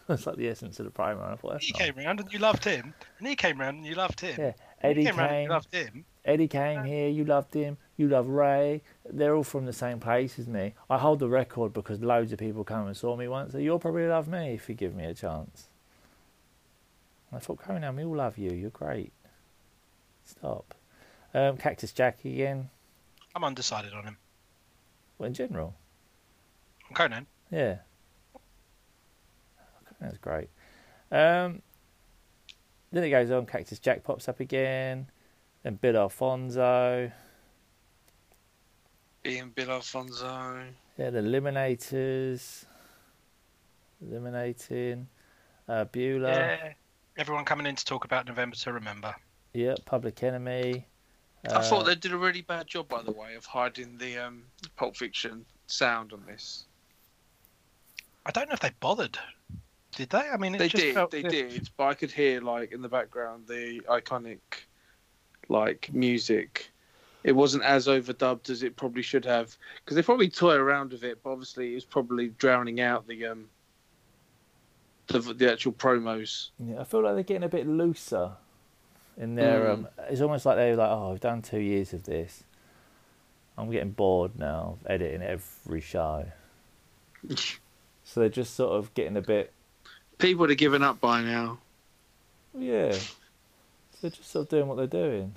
That's 0.10 0.26
like 0.26 0.38
the 0.38 0.50
essence 0.50 0.80
of 0.80 0.92
the. 0.92 1.02
I 1.04 1.14
thought, 1.36 1.52
that's 1.52 1.66
He 1.68 1.72
came 1.72 1.94
round 1.96 2.20
and 2.20 2.34
you 2.34 2.40
loved 2.40 2.66
him, 2.66 2.96
and 3.20 3.28
he 3.28 3.36
came 3.36 3.60
round 3.60 3.78
and 3.78 3.86
you 3.86 3.94
loved 3.94 4.20
him. 4.20 4.36
Yeah, 4.40 4.54
He 4.82 4.88
Eddie 4.88 5.06
came 5.06 5.20
and 5.20 5.30
came. 5.30 5.44
you 5.44 5.50
loved 5.50 5.72
him. 5.72 6.06
Eddie 6.26 6.48
came 6.48 6.84
here. 6.84 7.10
You 7.10 7.26
loved 7.26 7.54
him. 7.54 7.78
You 7.96 8.08
love 8.08 8.28
Rey. 8.28 8.82
They're 9.08 9.36
all 9.36 9.44
from 9.44 9.68
the 9.68 9.72
same 9.74 10.00
place 10.00 10.40
as 10.40 10.48
me. 10.48 10.74
I 10.90 10.98
hold 10.98 11.20
the 11.20 11.30
record 11.30 11.74
because 11.74 12.02
loads 12.02 12.34
of 12.34 12.40
people 12.40 12.64
come 12.64 12.88
and 12.88 12.98
saw 12.98 13.16
me 13.16 13.28
once. 13.28 13.52
So 13.52 13.60
you'll 13.60 13.78
probably 13.78 14.08
love 14.08 14.28
me 14.28 14.54
if 14.56 14.68
you 14.68 14.74
give 14.74 14.96
me 14.96 15.06
a 15.06 15.14
chance. 15.14 15.68
And 17.30 17.38
I 17.38 17.40
thought, 17.40 17.60
Konnan, 17.62 17.96
we 17.96 18.04
all 18.04 18.16
love 18.16 18.40
you. 18.40 18.50
You're 18.50 18.72
great. 18.72 19.14
Stop. 20.26 20.74
Um, 21.36 21.58
Cactus 21.58 21.92
Jack 21.92 22.26
again. 22.26 22.72
I'm 23.36 23.44
undecided 23.44 23.94
on 23.94 24.06
him. 24.06 24.18
Well, 25.20 25.28
in 25.28 25.36
general, 25.36 25.76
Konnan. 26.96 27.28
yeah. 27.52 27.78
That's 30.00 30.18
great. 30.18 30.50
Um, 31.12 31.62
then 32.92 33.04
it 33.04 33.10
goes 33.10 33.32
on. 33.32 33.46
Cactus 33.46 33.80
Jack 33.80 34.04
pops 34.04 34.28
up 34.30 34.40
again. 34.40 35.08
Then 35.64 35.76
Bill 35.76 35.98
Alfonso. 35.98 37.12
Ian 39.26 39.50
Bill 39.50 39.72
Alfonso. 39.72 40.64
Yeah, 40.98 41.10
the 41.10 41.20
Eliminators. 41.20 42.66
Eliminating. 44.02 45.08
Uh, 45.68 45.86
Beulah. 45.86 46.30
Yeah. 46.30 46.74
Everyone 47.18 47.44
coming 47.44 47.66
in 47.68 47.76
to 47.76 47.86
talk 47.86 48.06
about 48.06 48.28
November 48.28 48.56
to 48.56 48.74
Remember. 48.74 49.14
Yeah, 49.54 49.76
Public 49.86 50.24
Enemy. 50.24 50.86
I 51.46 51.62
thought 51.62 51.82
Uh, 51.82 51.84
they 51.84 51.96
did 51.96 52.14
a 52.14 52.18
really 52.18 52.42
bad 52.42 52.68
job, 52.68 52.88
by 52.88 53.02
the 53.02 53.12
way, 53.12 53.36
of 53.36 53.46
hiding 53.46 53.98
the 53.98 54.18
um, 54.18 54.44
Pulp 54.78 54.96
Fiction 54.96 55.46
sound 55.68 56.14
on 56.14 56.24
this. 56.26 56.66
I 58.26 58.32
don't 58.32 58.48
know 58.48 58.54
if 58.54 58.60
they 58.60 58.72
bothered. 58.80 59.18
Did 60.00 60.12
they? 60.12 60.30
I 60.30 60.38
mean, 60.38 60.56
it 60.56 60.60
They 60.60 60.70
just 60.70 60.82
did, 60.82 60.94
felt 60.94 61.12
they 61.12 61.20
it- 61.20 61.30
did, 61.30 61.70
but 61.76 61.88
I 61.88 61.94
could 61.94 62.10
hear 62.10 62.40
like 62.40 62.72
in 62.72 62.82
the 62.82 62.88
background 62.88 63.48
the 63.48 63.82
iconic 63.90 64.40
like 65.50 65.90
music. 65.92 66.72
It 67.26 67.34
wasn't 67.34 67.66
as 67.66 67.88
overdubbed 67.88 68.50
as 68.50 68.64
it 68.64 68.78
probably 68.78 69.02
should 69.02 69.26
have 69.26 69.58
because 69.84 69.96
they 69.98 70.02
probably 70.02 70.30
toy 70.30 70.56
around 70.56 70.94
with 70.94 71.04
it, 71.04 71.20
but 71.22 71.32
obviously 71.32 71.74
it 71.74 71.76
was 71.76 71.84
probably 71.84 72.30
drowning 72.38 72.80
out 72.80 73.08
the 73.08 73.26
um 73.26 73.50
the 75.08 75.20
the 75.20 75.52
actual 75.52 75.74
promos. 75.74 76.52
Yeah, 76.60 76.80
I 76.80 76.86
feel 76.86 77.04
like 77.04 77.16
they're 77.16 77.24
getting 77.24 77.44
a 77.44 77.50
bit 77.50 77.68
looser 77.68 78.32
in 79.18 79.36
their. 79.36 79.66
Mm. 79.66 79.74
Um, 79.74 79.88
it's 80.10 80.22
almost 80.22 80.46
like 80.46 80.56
they're 80.56 80.78
like, 80.78 80.90
oh, 80.90 81.12
I've 81.12 81.20
done 81.20 81.42
two 81.42 81.60
years 81.60 81.92
of 81.92 82.04
this. 82.04 82.46
I'm 83.58 83.70
getting 83.70 83.92
bored 83.92 84.40
now 84.40 84.78
of 84.80 84.90
editing 84.90 85.24
every 85.24 85.82
show. 85.82 86.26
So 88.06 88.22
they're 88.22 88.30
just 88.30 88.56
sort 88.56 88.72
of 88.72 88.92
getting 88.96 89.18
a 89.18 89.22
bit, 89.22 89.54
People 90.20 90.42
would 90.42 90.50
have 90.50 90.60
given 90.60 90.84
up 90.84 91.00
by 91.02 91.22
now. 91.22 91.58
yeah. 92.58 92.92
So 92.92 93.08
they're 94.02 94.12
just 94.12 94.30
sort 94.32 94.44
of 94.46 94.50
doing 94.50 94.68
what 94.68 94.78
they're 94.78 94.88
doing, 94.88 95.36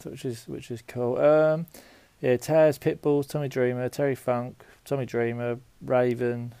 So 0.00 0.10
which 0.10 0.24
is 0.24 0.46
which 0.46 0.70
is 0.70 0.82
cool. 0.86 1.16
Um, 1.18 1.66
yeah, 2.20 2.36
Taz, 2.36 2.78
Pitbulls, 2.78 3.28
Tommy 3.28 3.48
Dreamer, 3.48 3.88
Terry 3.88 4.14
Funk, 4.14 4.62
Tommy 4.84 5.04
Dreamer, 5.06 5.58
Raven. 5.82 6.54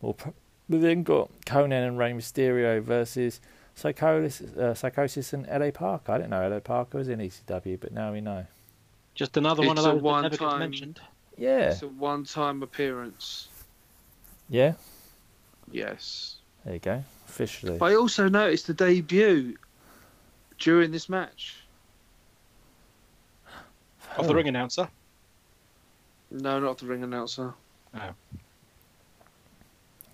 Well, 0.00 0.14
pro- 0.14 0.32
we 0.68 0.78
then 0.78 1.02
got 1.02 1.30
Konnan 1.44 1.86
and 1.86 1.98
Rey 1.98 2.12
Mysterio 2.12 2.80
versus 2.82 3.40
Psicosis, 3.76 4.40
uh, 4.56 4.72
Psicosis 4.74 5.32
and 5.34 5.46
La 5.46 5.70
Parka. 5.70 6.12
I 6.12 6.16
didn't 6.18 6.30
know 6.30 6.48
La 6.48 6.60
Parka 6.60 6.96
was 6.96 7.08
in 7.08 7.18
ECW, 7.20 7.78
but 7.80 7.92
now 7.92 8.12
we 8.12 8.20
know. 8.22 8.46
Just 9.14 9.36
another 9.36 9.62
one 9.66 9.76
of 9.76 9.84
It's 9.84 9.86
a 9.86 9.92
those 9.92 10.02
that 10.02 10.22
never 10.22 10.28
gets 10.30 10.40
one-time- 10.40 10.58
mentioned. 10.60 11.00
Yeah, 11.36 11.70
It's 11.70 11.82
a 11.82 11.88
one-time 11.88 12.62
appearance. 12.62 13.48
yeah. 14.48 14.74
Yes. 15.72 16.36
There 16.64 16.74
you 16.74 16.80
go. 16.80 17.04
Officially. 17.28 17.78
But 17.78 17.92
I 17.92 17.94
also 17.94 18.28
noticed 18.28 18.66
the 18.66 18.74
debut 18.74 19.56
during 20.58 20.90
this 20.90 21.08
match. 21.08 21.56
Of 24.16 24.26
the 24.26 24.34
ring 24.34 24.48
announcer. 24.48 24.88
No, 26.30 26.60
not 26.60 26.78
the 26.78 26.86
ring 26.86 27.02
announcer. 27.02 27.54
Oh. 27.94 28.14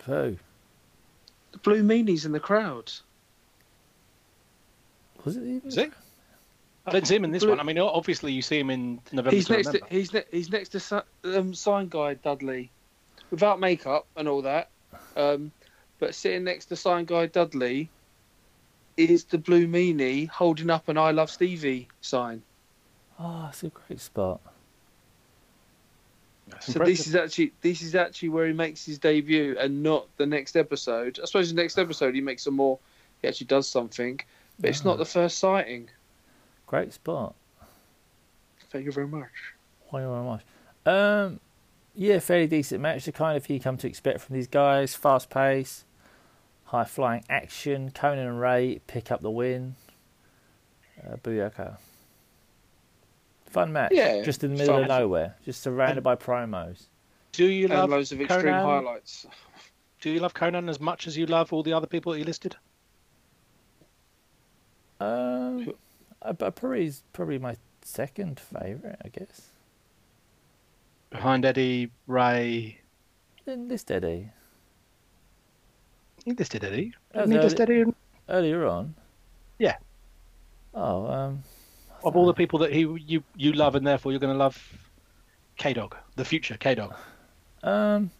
Who 0.05 0.37
The 1.53 1.59
Blue 1.59 1.83
Meanies 1.83 2.25
in 2.25 2.33
the 2.33 2.41
crowd. 2.41 2.93
was 5.25 5.37
it? 5.37 5.43
Even? 5.43 5.69
Is 5.69 5.77
it? 5.77 5.93
I 6.87 6.93
didn't 6.93 7.09
see 7.09 7.17
him 7.17 7.25
in 7.25 7.33
this 7.33 7.43
Blue- 7.43 7.51
one. 7.51 7.61
I 7.61 7.65
mean, 7.65 7.79
obviously 7.79 8.33
you 8.33 8.43
see 8.43 8.61
him 8.61 8.71
in 8.71 9.01
November 9.11 9.35
He's 9.35 9.47
to 9.47 9.55
next 9.55 9.71
to 9.71 9.81
he's 9.91 10.13
ne- 10.13 10.25
he's 10.31 10.51
next 10.51 10.69
to 10.71 11.05
um, 11.25 11.53
sign 11.53 11.89
guy 11.89 12.15
Dudley, 12.15 12.71
without 13.31 13.59
makeup 13.59 14.07
and 14.17 14.29
all 14.29 14.43
that. 14.43 14.71
Um, 15.17 15.51
but 15.99 16.15
sitting 16.15 16.45
next 16.45 16.67
to 16.67 16.77
sign 16.77 17.05
guy 17.05 17.27
Dudley 17.27 17.89
is 18.97 19.25
the 19.25 19.39
Blue 19.39 19.67
Meanie 19.67 20.29
holding 20.29 20.71
up 20.71 20.89
an 20.89 20.99
"I 20.99 21.11
love 21.11 21.31
Stevie" 21.31 21.89
sign. 22.01 22.43
Oh, 23.19 23.47
it's 23.51 23.63
a 23.63 23.69
great 23.69 24.01
spot. 24.01 24.41
That's 26.49 26.67
So 26.67 26.73
impressive. 26.73 26.97
this 26.97 27.07
is 27.07 27.15
actually 27.17 27.53
this 27.61 27.83
is 27.83 27.95
actually 27.95 28.29
where 28.29 28.47
he 28.47 28.53
makes 28.53 28.85
his 28.85 28.99
debut, 28.99 29.57
and 29.59 29.83
not 29.83 30.07
the 30.17 30.27
next 30.27 30.57
episode. 30.57 31.19
I 31.23 31.27
suppose 31.27 31.49
the 31.49 31.57
next 31.61 31.79
episode 31.79 32.15
he 32.15 32.21
makes 32.21 32.45
some 32.45 32.55
more. 32.55 32.79
He 33.23 33.29
actually 33.29 33.47
does 33.47 33.69
something, 33.69 34.21
but 34.61 34.71
it's 34.71 34.85
not 34.85 34.99
the 34.99 35.05
first 35.07 35.39
sighting. 35.39 35.89
Great 36.67 36.93
spot. 36.93 37.35
Thank 38.71 38.85
you 38.85 38.93
very 38.93 39.09
much. 39.09 39.31
Thank 39.91 40.03
you 40.03 40.11
very 40.11 40.25
much. 40.25 40.43
Um, 40.85 41.41
yeah, 41.97 42.19
fairly 42.21 42.47
decent 42.47 42.81
match. 42.81 43.05
The 43.07 43.13
kind 43.13 43.37
of 43.37 43.45
thing 43.45 43.55
you 43.55 43.61
come 43.61 43.77
to 43.79 43.89
expect 43.89 44.21
from 44.21 44.37
these 44.37 44.47
guys. 44.47 44.95
Fast 44.95 45.31
pace, 45.31 45.85
high 46.67 46.85
flying 46.85 47.25
action. 47.29 47.91
Konnan 47.91 48.27
and 48.29 48.41
Rey 48.41 48.81
pick 48.87 49.11
up 49.11 49.23
the 49.23 49.31
win. 49.31 49.75
Uh, 51.05 51.17
Booyaka. 51.17 51.79
Fun 53.47 53.73
match. 53.73 53.93
Yeah, 53.95 54.23
Just 54.23 54.45
in 54.45 54.53
the 54.53 54.59
middle 54.59 54.83
of 54.83 54.89
nowhere. 54.89 55.37
Just 55.45 55.63
surrounded 55.63 56.03
by 56.05 56.15
promos. 56.17 56.85
Do 57.33 57.47
you 57.47 57.65
And 57.67 57.75
love 57.75 57.91
loads 57.91 58.13
of 58.13 58.21
extreme 58.21 58.45
Konnan? 58.55 58.63
highlights. 58.63 59.27
Do 60.01 60.11
you 60.11 60.21
love 60.21 60.35
Konnan 60.35 60.69
as 60.69 60.79
much 60.81 61.07
as 61.07 61.17
you 61.17 61.27
love 61.27 61.53
all 61.53 61.63
the 61.63 61.73
other 61.73 61.87
people 61.87 62.13
that 62.13 62.19
you 62.19 62.25
listed? 62.25 62.57
Um, 65.01 65.73
I, 66.23 66.31
I 66.31 66.33
probably 66.51 66.93
probably 67.13 67.39
my 67.39 67.57
second 67.83 68.41
favorite, 68.41 68.99
I 69.05 69.09
guess. 69.09 69.49
Behind 71.17 71.45
Eddie, 71.45 71.91
Rey. 72.07 72.79
This 73.47 73.85
Eddie 73.91 74.31
He 76.25 76.33
listed 76.33 76.65
Eddie. 76.65 76.95
Didn't 77.15 77.31
he 77.31 77.39
list 77.39 77.61
Eddie 77.61 77.85
earlier 78.29 78.67
on. 78.67 78.95
Yeah. 79.59 79.77
Oh, 80.75 81.07
um, 81.07 81.43
of 82.05 82.17
all 82.17 82.27
the 82.27 82.35
people 82.35 82.59
that 82.61 82.73
he 82.73 82.81
you 82.81 83.23
you 83.35 83.53
love 83.53 83.77
and 83.77 83.87
therefore 83.87 84.13
you're 84.13 84.21
going 84.21 84.33
to 84.33 84.39
love 84.39 84.61
K 85.57 85.73
Dog, 85.73 85.97
the 86.17 86.25
future 86.25 86.57
K 86.57 86.75
Dog. 86.75 86.95
Um, 87.63 88.11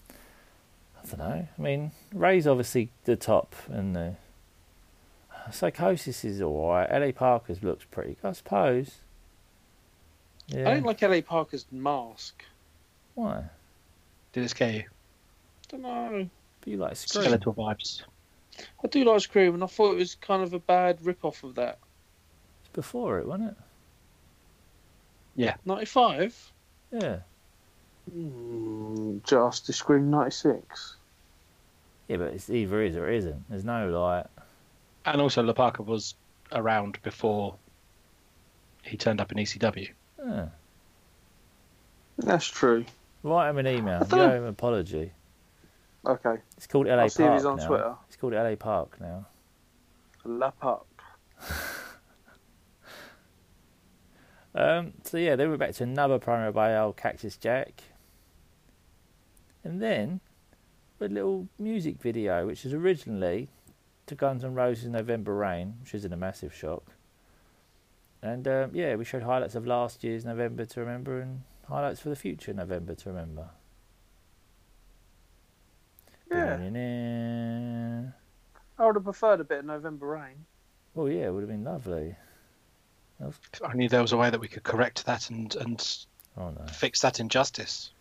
I 0.97 1.07
don't 1.09 1.19
know. 1.19 1.49
I 1.59 1.63
mean, 1.63 1.93
Rey's 2.15 2.47
obviously 2.47 2.89
the 3.05 3.17
top, 3.17 3.55
and 3.69 3.95
the 3.95 4.15
Psicosis 5.51 6.25
is 6.25 6.41
alright. 6.41 6.91
La 6.91 7.13
Parka's 7.13 7.63
looks 7.63 7.85
pretty, 7.85 8.17
good, 8.21 8.29
I 8.29 8.33
suppose. 8.33 9.01
Yeah. 10.49 10.71
I 10.71 10.75
don't 10.75 10.85
like 10.85 11.03
La 11.03 11.21
Parka's 11.21 11.67
mask. 11.71 12.45
Why? 13.17 13.45
Did 14.33 14.45
it 14.45 14.51
scare 14.51 14.73
you? 14.73 14.85
don't 15.69 15.83
know. 15.83 16.29
But 16.61 16.69
you 16.69 16.77
like 16.77 16.97
Scream. 16.97 17.25
Skeletal 17.25 17.55
vibes. 17.55 18.03
I 18.85 18.89
do 18.89 19.05
like 19.05 19.21
Scream, 19.21 19.55
and 19.55 19.65
I 19.65 19.67
thought 19.67 19.93
it 19.93 19.99
was 19.99 20.15
kind 20.15 20.43
of 20.43 20.53
a 20.53 20.59
bad 20.59 21.05
rip-off 21.05 21.43
of 21.43 21.57
that. 21.57 21.79
It's 22.61 22.73
before 22.73 23.19
it, 23.19 23.27
wasn't 23.27 23.51
it? 23.51 23.57
Yeah. 25.35 25.57
95? 25.65 26.53
Yeah. 26.93 27.19
Mm, 28.15 29.25
just 29.25 29.67
the 29.67 29.73
Scream 29.73 30.11
96. 30.11 30.97
Yeah, 32.09 32.19
but 32.19 32.35
it's 32.35 32.49
either 32.49 32.83
is 32.83 32.97
or 32.97 33.11
isn't. 33.11 33.49
There's 33.49 33.65
no 33.65 33.89
like. 33.89 34.27
And 35.05 35.21
also, 35.21 35.43
La 35.43 35.53
Parka 35.53 35.83
was 35.83 36.15
around 36.53 36.99
before 37.03 37.57
he 38.83 38.97
turned 38.97 39.21
up 39.21 39.33
in 39.33 39.39
ECW. 39.39 39.89
Yeah. 40.25 40.47
That's 42.19 42.47
true. 42.47 42.85
Write 43.27 43.51
him 43.51 43.59
an 43.59 43.67
email. 43.67 43.99
Give 44.05 44.21
him 44.21 44.45
an 44.45 44.49
apology. 44.51 45.11
Okay. 46.07 46.37
It's 46.57 46.69
called 46.69 46.87
LA 46.87 46.93
I'll 46.93 46.99
Park 46.99 47.11
see 47.11 47.25
if 47.25 47.33
he's 47.33 47.45
on 47.45 47.57
now. 47.57 47.67
Twitter. 47.67 47.95
It's 48.07 48.17
called 48.17 48.35
LA 48.35 48.55
Park 48.55 49.01
now. 49.01 49.27
Lap 50.25 50.57
up. 50.63 50.87
Um, 54.55 54.95
so 55.03 55.19
yeah, 55.19 55.37
then 55.37 55.51
we're 55.51 55.59
back 55.59 55.75
to 55.75 55.83
another 55.83 56.19
promo 56.19 56.51
by 56.51 56.75
old 56.77 56.97
Cactus 56.97 57.37
Jack. 57.37 57.83
And 59.65 59.83
then 59.83 60.21
a 61.01 61.09
little 61.09 61.49
music 61.59 62.01
video, 62.01 62.47
which 62.47 62.65
is 62.65 62.73
originally 62.73 63.49
to 64.07 64.15
Guns 64.15 64.45
N' 64.45 64.55
Roses' 64.55 64.89
November 64.89 65.35
Rain, 65.35 65.75
which 65.81 65.95
isn't 65.95 66.13
a 66.13 66.17
massive 66.17 66.55
shock. 66.55 66.93
And 68.23 68.49
um, 68.49 68.71
yeah, 68.73 68.95
we 68.95 69.05
showed 69.05 69.25
highlights 69.25 69.57
of 69.57 69.67
last 69.67 70.03
year's 70.05 70.25
November 70.25 70.65
to 70.65 70.81
Remember 70.81 71.21
and 71.21 71.43
highlights 71.69 72.01
for 72.01 72.09
the 72.09 72.17
future 72.17 72.53
November 72.53 72.95
to 72.95 73.09
Remember. 73.11 73.49
Yeah. 76.31 76.57
I 78.79 78.85
would 78.87 78.95
have 78.97 79.05
preferred 79.05 79.41
a 79.41 79.45
bit 79.45 79.61
of 79.61 79.65
November 79.65 80.07
rain. 80.07 80.45
Oh 80.97 81.07
yeah, 81.07 81.27
it 81.27 81.33
would 81.33 81.41
have 81.43 81.49
been 81.51 81.65
lovely. 81.65 82.17
If 83.21 83.41
only 83.63 83.89
there 83.89 84.03
was 84.03 84.13
a 84.13 84.17
way 84.17 84.29
that 84.31 84.41
we 84.41 84.49
could 84.49 84.63
correct 84.63 85.07
that 85.07 85.31
and 85.31 85.55
and 85.57 85.97
Oh 86.37 86.51
no. 86.51 86.67
fix 86.71 87.01
that 87.01 87.21
injustice. 87.21 87.93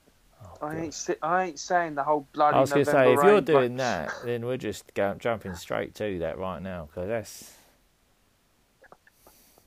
Oh, 0.44 0.68
I 0.68 0.76
ain't, 0.78 0.94
si- 0.94 1.16
I 1.22 1.46
ain't 1.46 1.60
saying 1.60 1.96
the 1.96 2.04
whole 2.04 2.28
bloody. 2.34 2.58
I 2.58 2.60
was 2.62 2.74
going 2.74 2.84
to 2.86 2.92
November 2.92 3.10
say, 3.10 3.14
if 3.22 3.24
you're 3.26 3.36
rain, 3.36 3.44
doing 3.46 3.78
but- 3.78 3.84
that, 3.84 4.14
then 4.26 4.46
we're 4.46 4.58
just 4.58 4.94
go, 4.94 5.16
jumping 5.18 5.56
straight 5.56 5.96
to 5.96 6.20
that 6.20 6.38
right 6.38 6.62
now 6.62 6.88
because 6.92 7.08
that's. 7.08 7.54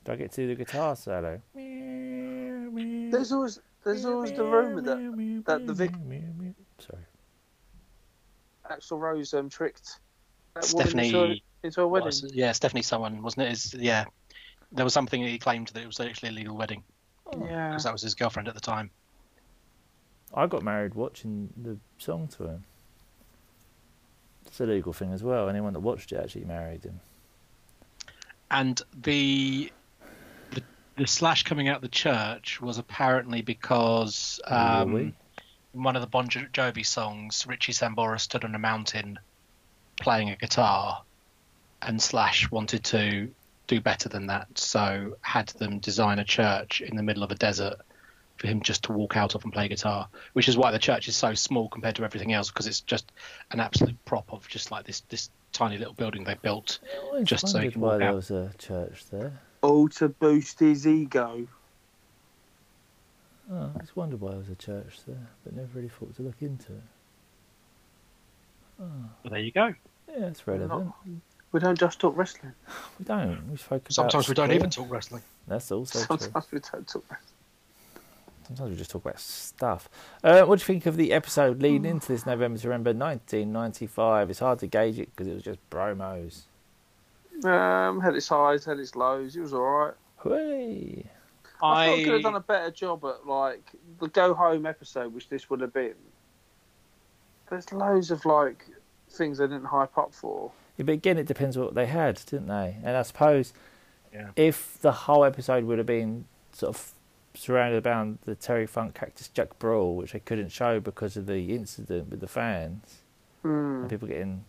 Do 0.05 0.11
I 0.11 0.15
get 0.15 0.31
to 0.33 0.47
the 0.47 0.55
guitar 0.55 0.95
solo? 0.95 1.41
There's 1.55 3.31
always 3.31 3.59
there's 3.83 4.05
always 4.05 4.31
the 4.33 4.43
rumour 4.43 4.81
that 4.81 5.43
that 5.45 5.67
the 5.67 5.73
Vic 5.73 5.91
Sorry. 6.79 7.01
Axl 8.69 8.99
Rose 8.99 9.33
um, 9.33 9.49
tricked 9.49 9.99
that 10.53 10.71
woman 10.73 10.87
into 10.87 11.07
a, 11.07 11.09
Stephanie, 11.09 11.43
into 11.63 11.81
a 11.81 11.87
wedding. 11.87 12.05
was- 12.05 12.31
yeah, 12.33 12.51
Stephanie, 12.51 12.81
someone 12.81 13.21
wasn't 13.21 13.47
it? 13.47 13.51
Is 13.51 13.73
yeah, 13.73 14.05
there 14.71 14.85
was 14.85 14.93
something 14.93 15.23
that 15.23 15.29
he 15.29 15.39
claimed 15.39 15.69
that 15.69 15.81
it 15.81 15.87
was 15.87 15.99
actually 15.99 16.29
a 16.29 16.33
legal 16.33 16.55
wedding 16.55 16.83
Yeah. 17.33 17.69
because 17.69 17.83
that 17.83 17.93
was 17.93 18.01
his 18.01 18.15
girlfriend 18.15 18.47
at 18.47 18.53
the 18.53 18.61
time. 18.61 18.89
I 20.33 20.45
got 20.45 20.61
married 20.61 20.93
watching 20.93 21.49
the 21.57 21.77
song 21.97 22.27
to 22.37 22.43
him. 22.45 22.63
It's 24.45 24.59
a 24.59 24.65
legal 24.65 24.93
thing 24.93 25.11
as 25.13 25.23
well. 25.23 25.49
Anyone 25.49 25.73
that 25.73 25.79
watched 25.79 26.11
it 26.11 26.17
actually 26.17 26.45
married 26.45 26.83
him. 26.83 26.99
and 28.51 28.81
the 29.03 29.71
the, 30.99 31.07
slash 31.07 31.43
coming 31.43 31.67
out 31.67 31.77
of 31.77 31.81
the 31.81 31.87
church 31.87 32.61
was 32.61 32.77
apparently 32.77 33.41
because 33.41 34.39
um, 34.45 34.93
Really? 34.93 35.13
in 35.73 35.83
one 35.83 35.95
of 35.95 36.01
the 36.01 36.07
Bon 36.07 36.27
Jovi 36.27 36.85
songs, 36.85 37.45
Richie 37.47 37.73
Sambora 37.73 38.19
stood 38.19 38.43
on 38.43 38.55
a 38.55 38.59
mountain 38.59 39.19
playing 39.99 40.29
a 40.29 40.35
guitar, 40.35 41.03
and 41.81 42.01
Slash 42.01 42.49
wanted 42.51 42.83
to 42.85 43.29
do 43.67 43.81
better 43.81 44.09
than 44.09 44.27
that, 44.27 44.47
so 44.57 45.17
had 45.21 45.47
them 45.49 45.79
design 45.79 46.19
a 46.19 46.23
church 46.23 46.81
in 46.81 46.95
the 46.95 47.03
middle 47.03 47.23
of 47.23 47.31
a 47.31 47.35
desert 47.35 47.75
for 48.37 48.47
him 48.47 48.61
just 48.61 48.83
to 48.83 48.93
walk 48.93 49.17
out 49.17 49.35
of 49.35 49.43
and 49.43 49.53
play 49.53 49.67
guitar, 49.67 50.07
which 50.33 50.47
is 50.47 50.57
why 50.57 50.71
the 50.71 50.79
church 50.79 51.07
is 51.07 51.15
so 51.15 51.33
small 51.33 51.67
compared 51.69 51.95
to 51.95 52.03
everything 52.03 52.33
else 52.33 52.49
because 52.49 52.67
it's 52.67 52.81
just 52.81 53.11
an 53.51 53.59
absolute 53.59 53.97
prop 54.05 54.31
of 54.31 54.47
just 54.47 54.71
like 54.71 54.85
this 54.85 55.01
this 55.09 55.29
tiny 55.51 55.77
little 55.77 55.93
building 55.93 56.23
they 56.23 56.35
built 56.35 56.79
Just 57.25 57.47
so 57.47 57.59
he 57.59 57.71
can 57.71 57.81
why 57.81 57.89
walk 57.89 57.99
there 57.99 58.13
was 58.13 58.31
a 58.31 58.51
church 58.57 59.05
there. 59.11 59.33
All 59.61 59.89
to 59.89 60.09
boost 60.09 60.59
his 60.59 60.87
ego. 60.87 61.47
Oh, 63.51 63.71
I 63.75 63.79
just 63.79 63.95
wondered 63.95 64.21
why 64.21 64.31
there 64.31 64.39
was 64.39 64.49
a 64.49 64.55
church 64.55 64.99
there, 65.07 65.27
but 65.43 65.55
never 65.55 65.69
really 65.73 65.89
thought 65.89 66.15
to 66.17 66.21
look 66.21 66.41
into 66.41 66.71
it. 66.73 66.83
But 69.23 69.31
there 69.31 69.39
you 69.41 69.51
go. 69.51 69.73
Yeah, 70.07 70.27
it's 70.27 70.47
relevant. 70.47 70.91
We 71.51 71.59
don't 71.59 71.77
just 71.77 71.99
talk 71.99 72.15
wrestling. 72.15 72.53
We 72.99 73.05
don't. 73.05 73.49
We 73.49 73.57
spoke 73.57 73.81
about 73.81 73.93
Sometimes 73.93 74.27
we 74.29 74.35
don't 74.35 74.51
even 74.51 74.69
talk 74.69 74.89
wrestling. 74.89 75.23
That's 75.47 75.71
also 75.71 75.99
true. 76.05 76.17
Sometimes 76.17 76.51
we 76.51 76.59
don't 76.59 76.87
talk 76.87 77.03
wrestling. 77.09 77.35
Sometimes 78.47 78.69
we 78.71 78.77
just 78.77 78.91
talk 78.91 79.03
about 79.03 79.19
stuff. 79.19 79.89
Uh, 80.23 80.43
what 80.43 80.59
do 80.59 80.63
you 80.63 80.65
think 80.65 80.85
of 80.85 80.97
the 80.97 81.11
episode 81.11 81.61
leading 81.61 81.85
into 81.85 82.07
this 82.07 82.25
November 82.25 82.59
to 82.59 82.67
Remember 82.67 82.89
1995? 82.91 84.29
It's 84.29 84.39
hard 84.39 84.59
to 84.59 84.67
gauge 84.67 84.99
it 84.99 85.09
because 85.11 85.27
it 85.27 85.33
was 85.33 85.43
just 85.43 85.59
promos. 85.69 86.41
Um, 87.45 88.01
had 88.01 88.15
its 88.15 88.27
highs, 88.27 88.65
had 88.65 88.79
its 88.79 88.95
lows. 88.95 89.35
It 89.35 89.41
was 89.41 89.53
all 89.53 89.61
right. 89.61 89.93
Hooray! 90.17 91.05
I, 91.61 91.85
thought 91.87 91.93
I 91.99 92.03
could 92.03 92.13
have 92.13 92.21
done 92.23 92.35
a 92.35 92.39
better 92.41 92.71
job 92.71 93.03
at 93.05 93.25
like 93.27 93.71
the 93.99 94.07
go 94.07 94.33
home 94.33 94.65
episode, 94.65 95.13
which 95.13 95.29
this 95.29 95.49
would 95.49 95.61
have 95.61 95.73
been. 95.73 95.95
There's 97.49 97.71
loads 97.73 98.11
of 98.11 98.25
like 98.25 98.65
things 99.09 99.37
they 99.39 99.45
didn't 99.47 99.65
hype 99.65 99.97
up 99.97 100.13
for. 100.13 100.51
Yeah, 100.77 100.85
but 100.85 100.93
again, 100.93 101.17
it 101.17 101.25
depends 101.27 101.57
what 101.57 101.73
they 101.75 101.87
had, 101.87 102.21
didn't 102.25 102.47
they? 102.47 102.77
And 102.83 102.95
I 102.95 103.01
suppose 103.01 103.53
Yeah. 104.13 104.29
if 104.35 104.77
the 104.81 104.91
whole 104.91 105.23
episode 105.25 105.63
would 105.65 105.77
have 105.79 105.87
been 105.87 106.25
sort 106.53 106.75
of 106.75 106.91
surrounded 107.33 107.85
around 107.85 108.19
the 108.25 108.35
Terry 108.35 108.65
Funk 108.67 108.95
Cactus 108.95 109.27
Jack 109.29 109.57
brawl, 109.59 109.95
which 109.95 110.13
they 110.13 110.19
couldn't 110.19 110.49
show 110.49 110.79
because 110.79 111.17
of 111.17 111.25
the 111.25 111.53
incident 111.55 112.09
with 112.09 112.19
the 112.21 112.27
fans 112.27 113.01
Hmm. 113.41 113.81
and 113.81 113.89
people 113.89 114.07
getting 114.07 114.43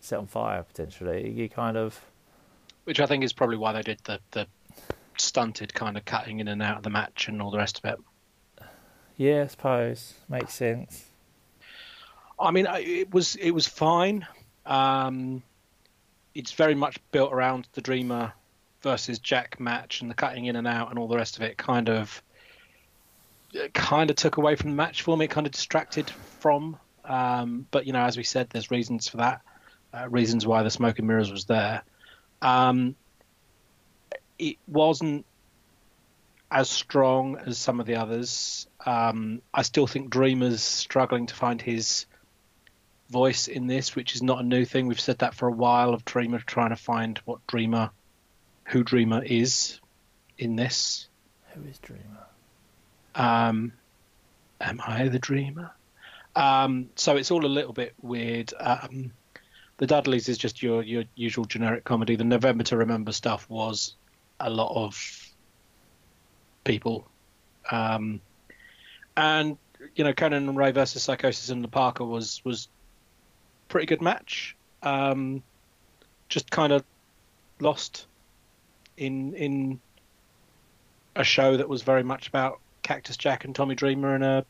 set 0.00 0.18
on 0.18 0.26
fire 0.26 0.62
potentially, 0.62 1.30
you 1.30 1.48
kind 1.48 1.76
of 1.76 2.04
which 2.86 3.00
I 3.00 3.06
think 3.06 3.24
is 3.24 3.32
probably 3.32 3.56
why 3.56 3.72
they 3.72 3.82
did 3.82 4.00
the 4.04 4.20
the 4.30 4.46
stunted 5.18 5.74
kind 5.74 5.96
of 5.96 6.04
cutting 6.04 6.40
in 6.40 6.48
and 6.48 6.62
out 6.62 6.78
of 6.78 6.82
the 6.82 6.90
match 6.90 7.28
and 7.28 7.42
all 7.42 7.50
the 7.50 7.58
rest 7.58 7.80
of 7.82 7.84
it. 7.84 8.68
yeah, 9.16 9.42
I 9.42 9.46
suppose 9.48 10.14
makes 10.28 10.54
sense. 10.54 11.04
I 12.38 12.50
mean, 12.50 12.66
it 12.70 13.12
was 13.12 13.36
it 13.36 13.50
was 13.50 13.66
fine. 13.66 14.26
Um, 14.64 15.42
it's 16.34 16.52
very 16.52 16.74
much 16.74 16.98
built 17.10 17.32
around 17.32 17.66
the 17.72 17.80
Dreamer 17.80 18.32
versus 18.82 19.18
Jack 19.18 19.58
match 19.58 20.00
and 20.00 20.10
the 20.10 20.14
cutting 20.14 20.44
in 20.44 20.54
and 20.54 20.66
out 20.66 20.90
and 20.90 20.98
all 20.98 21.08
the 21.08 21.16
rest 21.16 21.36
of 21.36 21.42
it. 21.42 21.56
Kind 21.56 21.88
of, 21.88 22.22
it 23.52 23.72
kind 23.74 24.10
of 24.10 24.16
took 24.16 24.36
away 24.36 24.54
from 24.54 24.70
the 24.70 24.76
match 24.76 25.02
for 25.02 25.16
me. 25.16 25.24
It 25.24 25.28
kind 25.28 25.46
of 25.46 25.52
distracted 25.52 26.08
from. 26.38 26.76
Um, 27.04 27.66
but 27.70 27.86
you 27.86 27.92
know, 27.92 28.02
as 28.02 28.16
we 28.16 28.22
said, 28.22 28.50
there's 28.50 28.70
reasons 28.70 29.08
for 29.08 29.16
that. 29.18 29.40
Uh, 29.94 30.08
reasons 30.08 30.46
why 30.46 30.62
the 30.62 30.70
smoke 30.70 30.98
and 30.98 31.08
mirrors 31.08 31.30
was 31.32 31.46
there. 31.46 31.82
Um, 32.42 32.96
it 34.38 34.56
wasn't 34.66 35.24
as 36.50 36.70
strong 36.70 37.36
as 37.36 37.58
some 37.58 37.80
of 37.80 37.86
the 37.86 37.96
others. 37.96 38.66
Um, 38.84 39.42
I 39.52 39.62
still 39.62 39.86
think 39.86 40.10
Dreamer's 40.10 40.62
struggling 40.62 41.26
to 41.26 41.34
find 41.34 41.60
his 41.60 42.06
voice 43.08 43.48
in 43.48 43.66
this, 43.66 43.96
which 43.96 44.14
is 44.14 44.22
not 44.22 44.40
a 44.40 44.46
new 44.46 44.64
thing. 44.64 44.86
We've 44.86 45.00
said 45.00 45.18
that 45.18 45.34
for 45.34 45.48
a 45.48 45.52
while 45.52 45.94
of 45.94 46.04
Dreamer 46.04 46.38
trying 46.38 46.70
to 46.70 46.76
find 46.76 47.18
what 47.24 47.46
Dreamer, 47.46 47.90
who 48.64 48.84
Dreamer 48.84 49.22
is 49.24 49.80
in 50.38 50.56
this. 50.56 51.08
Who 51.54 51.62
is 51.68 51.78
Dreamer? 51.78 52.26
Um, 53.14 53.72
am 54.60 54.80
I 54.86 55.08
the 55.08 55.18
Dreamer? 55.18 55.72
Um, 56.34 56.90
so 56.96 57.16
it's 57.16 57.30
all 57.30 57.44
a 57.44 57.48
little 57.48 57.72
bit 57.72 57.94
weird. 58.02 58.52
Um, 58.58 59.12
the 59.78 59.86
Dudleys 59.86 60.28
is 60.28 60.38
just 60.38 60.62
your 60.62 60.82
your 60.82 61.04
usual 61.14 61.44
generic 61.44 61.84
comedy. 61.84 62.16
The 62.16 62.24
November 62.24 62.64
to 62.64 62.76
Remember 62.76 63.12
stuff 63.12 63.48
was 63.48 63.94
a 64.40 64.50
lot 64.50 64.72
of 64.74 65.32
people, 66.64 67.06
um, 67.70 68.20
and 69.16 69.58
you 69.94 70.04
know 70.04 70.12
Konnan 70.12 70.48
and 70.48 70.56
Rey 70.56 70.72
versus 70.72 71.02
Psicosis 71.02 71.50
and 71.50 71.62
the 71.62 71.68
Parker 71.68 72.04
was 72.04 72.42
was 72.44 72.68
pretty 73.68 73.86
good 73.86 74.02
match. 74.02 74.56
Um, 74.82 75.42
just 76.28 76.50
kind 76.50 76.72
of 76.72 76.84
lost 77.60 78.06
in 78.96 79.34
in 79.34 79.80
a 81.14 81.24
show 81.24 81.56
that 81.56 81.68
was 81.68 81.82
very 81.82 82.02
much 82.02 82.28
about 82.28 82.60
Cactus 82.82 83.16
Jack 83.16 83.44
and 83.44 83.54
Tommy 83.54 83.74
Dreamer 83.74 84.16
in 84.16 84.22
a 84.22 84.44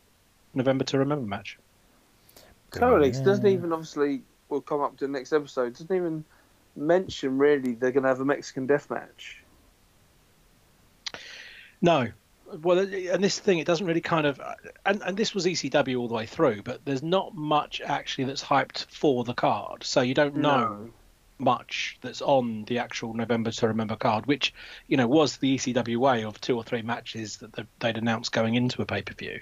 November 0.55 0.85
to 0.85 0.99
Remember 0.99 1.27
match. 1.27 1.59
Totally. 2.73 3.11
doesn't 3.11 3.47
even 3.47 3.73
obviously 3.73 4.23
will 4.49 4.61
come 4.61 4.81
up 4.81 4.97
to 4.99 5.07
the 5.07 5.13
next 5.13 5.33
episode. 5.33 5.73
Doesn't 5.73 5.95
even 5.95 6.25
mention 6.77 7.39
really 7.39 7.75
they're 7.75 7.93
going 7.93 8.03
to 8.03 8.09
have 8.09 8.21
a 8.21 8.25
Mexican 8.25 8.67
death 8.67 8.91
match. 8.91 9.43
No. 11.81 12.09
Well, 12.63 12.79
and 12.79 13.25
this 13.25 13.39
thing, 13.41 13.59
it 13.59 13.67
doesn't 13.67 13.87
really 13.87 14.01
kind 14.01 14.27
of, 14.27 14.41
and, 14.85 15.03
and 15.03 15.17
this 15.17 15.35
was 15.35 15.47
ECW 15.47 15.99
all 15.99 16.07
the 16.07 16.15
way 16.15 16.27
through, 16.27 16.63
but 16.63 16.85
there's 16.85 17.03
not 17.03 17.35
much 17.35 17.81
actually 17.85 18.25
that's 18.25 18.45
hyped 18.45 18.87
for 18.89 19.25
the 19.25 19.35
card. 19.35 19.83
So 19.83 20.01
you 20.01 20.15
don't 20.15 20.37
know 20.37 20.59
No. 20.59 20.91
much 21.39 21.99
that's 22.03 22.23
on 22.23 22.65
the 22.65 22.79
actual 22.79 23.15
November 23.15 23.51
to 23.51 23.67
Remember 23.69 23.97
card, 23.97 24.27
which, 24.27 24.55
you 24.87 24.97
know, 24.97 25.09
was 25.09 25.39
the 25.39 25.57
ECW 25.57 25.97
way 25.97 26.23
of 26.23 26.41
two 26.41 26.57
or 26.57 26.63
three 26.63 26.83
matches 26.83 27.39
that 27.39 27.53
they- 27.53 27.67
they'd 27.81 27.99
announced 27.99 28.31
going 28.31 28.55
into 28.55 28.81
a 28.81 28.87
pay 28.87 29.03
per 29.03 29.15
view. 29.15 29.41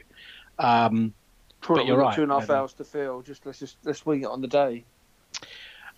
Um, 0.59 1.13
Probably 1.61 1.87
you're 1.87 1.97
got 1.99 2.03
right, 2.05 2.17
two 2.17 2.23
and 2.23 2.33
a 2.33 2.41
half 2.41 2.51
hours 2.51 2.73
to 2.75 2.85
fill. 2.85 3.23
Just 3.23 3.45
let's 3.45 3.59
just 3.59 3.77
let's 3.85 4.05
wing 4.05 4.23
it 4.23 4.27
on 4.27 4.41
the 4.41 4.49
day. 4.49 4.85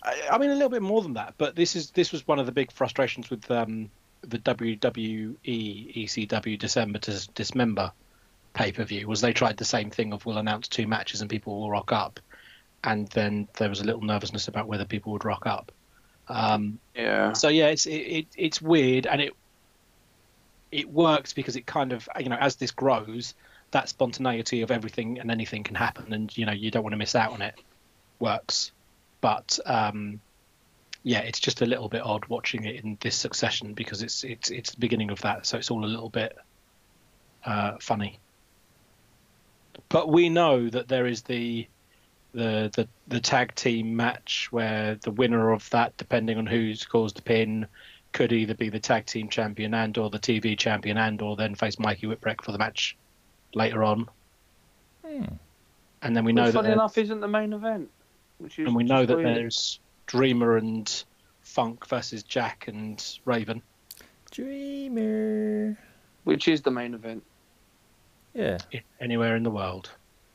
I, 0.03 0.21
I 0.31 0.37
mean, 0.37 0.49
a 0.49 0.53
little 0.53 0.69
bit 0.69 0.81
more 0.81 1.01
than 1.01 1.13
that, 1.13 1.35
but 1.37 1.55
this 1.55 1.75
is 1.75 1.91
this 1.91 2.11
was 2.11 2.27
one 2.27 2.39
of 2.39 2.45
the 2.45 2.51
big 2.51 2.71
frustrations 2.71 3.29
with 3.29 3.49
um, 3.51 3.89
the 4.21 4.39
WWE 4.39 5.37
ECW 5.43 6.59
December 6.59 6.99
to 6.99 7.27
Dismember 7.33 7.91
pay 8.53 8.71
per 8.71 8.83
view 8.83 9.07
was 9.07 9.21
they 9.21 9.33
tried 9.33 9.57
the 9.57 9.65
same 9.65 9.89
thing 9.89 10.13
of 10.13 10.25
we'll 10.25 10.37
announce 10.37 10.67
two 10.67 10.87
matches 10.87 11.21
and 11.21 11.29
people 11.29 11.59
will 11.59 11.69
rock 11.69 11.91
up, 11.91 12.19
and 12.83 13.07
then 13.09 13.47
there 13.57 13.69
was 13.69 13.81
a 13.81 13.83
little 13.83 14.01
nervousness 14.01 14.47
about 14.47 14.67
whether 14.67 14.85
people 14.85 15.13
would 15.13 15.25
rock 15.25 15.45
up. 15.45 15.71
Um, 16.27 16.79
Yeah. 16.95 17.33
so 17.33 17.47
yeah, 17.47 17.67
it's 17.67 17.85
it, 17.85 17.91
it 17.91 18.27
it's 18.35 18.61
weird 18.61 19.07
and 19.07 19.21
it 19.21 19.33
it 20.71 20.89
works 20.89 21.33
because 21.33 21.55
it 21.55 21.65
kind 21.65 21.93
of 21.93 22.07
you 22.19 22.29
know 22.29 22.37
as 22.39 22.55
this 22.57 22.71
grows, 22.71 23.33
that 23.71 23.89
spontaneity 23.89 24.61
of 24.61 24.71
everything 24.71 25.19
and 25.19 25.31
anything 25.31 25.63
can 25.63 25.75
happen, 25.75 26.13
and 26.13 26.35
you 26.37 26.45
know 26.45 26.51
you 26.51 26.71
don't 26.71 26.83
want 26.83 26.93
to 26.93 26.97
miss 26.97 27.15
out 27.15 27.31
on 27.31 27.41
it. 27.41 27.55
works, 28.19 28.71
but 29.21 29.59
um, 29.65 30.19
yeah, 31.03 31.19
it's 31.19 31.39
just 31.39 31.61
a 31.61 31.65
little 31.65 31.89
bit 31.89 32.01
odd 32.03 32.25
watching 32.27 32.65
it 32.65 32.83
in 32.83 32.97
this 32.99 33.15
succession 33.15 33.73
because 33.73 34.01
it's 34.01 34.23
it's 34.23 34.49
it's 34.49 34.71
the 34.71 34.79
beginning 34.79 35.11
of 35.11 35.21
that, 35.21 35.45
so 35.45 35.57
it's 35.57 35.71
all 35.71 35.85
a 35.85 35.87
little 35.87 36.09
bit 36.09 36.37
uh, 37.45 37.77
funny. 37.79 38.19
But 39.89 40.09
we 40.09 40.29
know 40.29 40.69
that 40.69 40.87
there 40.87 41.05
is 41.05 41.21
the 41.21 41.67
the 42.33 42.69
the 42.75 42.87
the 43.07 43.19
tag 43.19 43.55
team 43.55 43.95
match 43.95 44.49
where 44.51 44.95
the 44.95 45.11
winner 45.11 45.51
of 45.51 45.69
that, 45.69 45.95
depending 45.97 46.37
on 46.37 46.45
who 46.45 46.75
scores 46.75 47.13
the 47.13 47.21
pin, 47.21 47.67
could 48.11 48.33
either 48.33 48.53
be 48.53 48.69
the 48.69 48.79
tag 48.79 49.05
team 49.05 49.29
champion 49.29 49.73
and 49.73 49.97
or 49.97 50.09
the 50.09 50.19
TV 50.19 50.57
champion 50.57 50.97
and 50.97 51.21
or 51.21 51.35
then 51.35 51.55
face 51.55 51.79
Mikey 51.79 52.07
Whipwreck 52.07 52.43
for 52.43 52.51
the 52.51 52.57
match 52.57 52.97
later 53.53 53.83
on. 53.83 54.09
Hmm. 55.05 55.23
And 56.01 56.15
then 56.15 56.25
we 56.25 56.33
know 56.33 56.43
Which, 56.43 56.53
that 56.53 56.63
funny 56.63 56.73
enough, 56.73 56.97
isn't 56.97 57.19
the 57.19 57.27
main 57.27 57.53
event. 57.53 57.89
Which 58.39 58.59
is 58.59 58.67
and 58.67 58.75
we 58.75 58.83
know 58.83 59.05
that 59.05 59.17
weird. 59.17 59.35
there's 59.35 59.79
Dreamer 60.05 60.57
and 60.57 61.03
Funk 61.41 61.87
versus 61.87 62.23
Jack 62.23 62.67
and 62.67 63.03
Raven. 63.25 63.61
Dreamer. 64.31 65.77
Which 66.23 66.47
is 66.47 66.61
the 66.61 66.71
main 66.71 66.93
event. 66.93 67.23
Yeah, 68.33 68.59
Anywhere 68.99 69.35
in 69.35 69.43
the 69.43 69.49
world. 69.49 69.89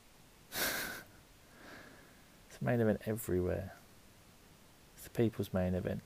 it's 0.51 0.67
the 2.59 2.65
main 2.65 2.81
event 2.81 3.01
everywhere. 3.05 3.73
It's 4.95 5.05
the 5.05 5.09
people's 5.11 5.53
main 5.53 5.73
event. 5.73 6.01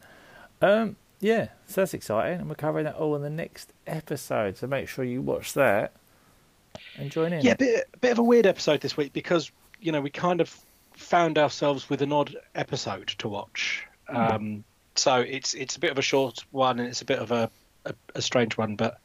Um, 0.62 0.96
yeah, 1.20 1.48
so 1.66 1.82
that's 1.82 1.96
exciting, 1.96 2.40
and 2.40 2.50
we're 2.50 2.56
covering 2.56 2.86
that 2.86 2.96
all 2.96 3.16
in 3.16 3.24
the 3.24 3.30
next 3.30 3.74
episode. 3.88 4.58
So 4.58 4.68
make 4.68 4.88
sure 4.88 5.04
you 5.04 5.22
watch 5.22 5.54
that 5.54 5.94
and 6.98 7.12
join 7.12 7.34
in. 7.34 7.44
Yeah, 7.44 7.54
a 7.54 7.58
bit, 7.58 7.90
a 7.94 7.98
bit 7.98 8.12
of 8.12 8.20
a 8.20 8.24
weird 8.24 8.46
episode 8.46 8.82
this 8.82 8.96
week 8.96 9.14
because 9.14 9.52
you 9.82 9.92
know 9.92 10.02
we 10.02 10.12
kind 10.12 10.40
of 10.40 10.56
found 10.98 11.38
ourselves 11.38 11.90
with 11.90 12.02
an 12.02 12.12
odd 12.12 12.36
episode 12.56 13.08
to 13.20 13.28
watch. 13.28 13.86
Um, 14.10 14.64
so 14.96 15.20
it's 15.20 15.54
it's 15.54 15.76
a 15.76 15.80
bit 15.80 15.92
of 15.92 15.98
a 15.98 16.02
short 16.02 16.44
one 16.52 16.80
and 16.80 16.88
it's 16.88 17.02
a 17.02 17.06
bit 17.06 17.20
of 17.20 17.32
a, 17.32 17.50
a, 17.86 17.94
a 18.16 18.22
strange 18.22 18.58
one, 18.58 18.76
but 18.76 19.00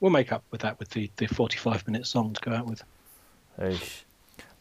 we'll 0.00 0.10
make 0.10 0.32
up 0.32 0.44
with 0.50 0.62
that 0.62 0.78
with 0.78 0.90
the, 0.90 1.10
the 1.16 1.26
45 1.26 1.86
minute 1.86 2.06
song 2.06 2.32
to 2.34 2.40
go 2.40 2.52
out 2.54 2.66
with. 2.66 2.82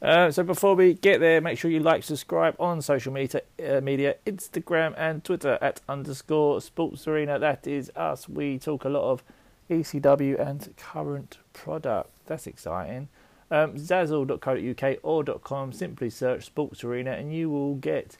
Uh, 0.02 0.30
so 0.30 0.44
before 0.44 0.76
we 0.76 0.94
get 0.94 1.20
there, 1.20 1.42
make 1.42 1.58
sure 1.58 1.72
you 1.72 1.80
like, 1.80 2.04
subscribe 2.04 2.56
on 2.60 2.82
social 2.82 3.12
media, 3.12 3.42
uh, 3.66 3.82
media, 3.82 4.16
Instagram 4.26 4.94
and 4.98 5.24
Twitter 5.24 5.58
at 5.62 5.82
underscore 5.90 6.62
Sports 6.62 7.08
Arena. 7.08 7.40
That 7.40 7.66
is 7.66 7.92
us. 7.96 8.30
We 8.30 8.60
talk 8.60 8.86
a 8.86 8.90
lot 8.90 9.10
of 9.10 9.24
ECW 9.70 10.40
and 10.40 10.74
current 10.78 11.38
product. 11.54 12.12
That's 12.28 12.46
exciting. 12.46 13.08
Um, 13.52 13.76
Zazzle.co.uk 13.76 14.98
or 15.04 15.24
.com. 15.40 15.72
Simply 15.72 16.10
search 16.10 16.46
Sports 16.46 16.84
Arena 16.84 17.12
and 17.12 17.34
you 17.34 17.50
will 17.50 17.76
get 17.76 18.18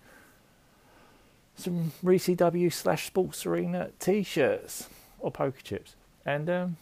some 1.56 1.92
ReCW 2.04 2.72
slash 2.72 3.08
Sports 3.08 3.46
Arena 3.46 3.90
t-shirts 4.00 4.90
or 5.20 5.32
poker 5.32 5.62
chips. 5.62 5.96
And 6.26 6.50
um, 6.50 6.78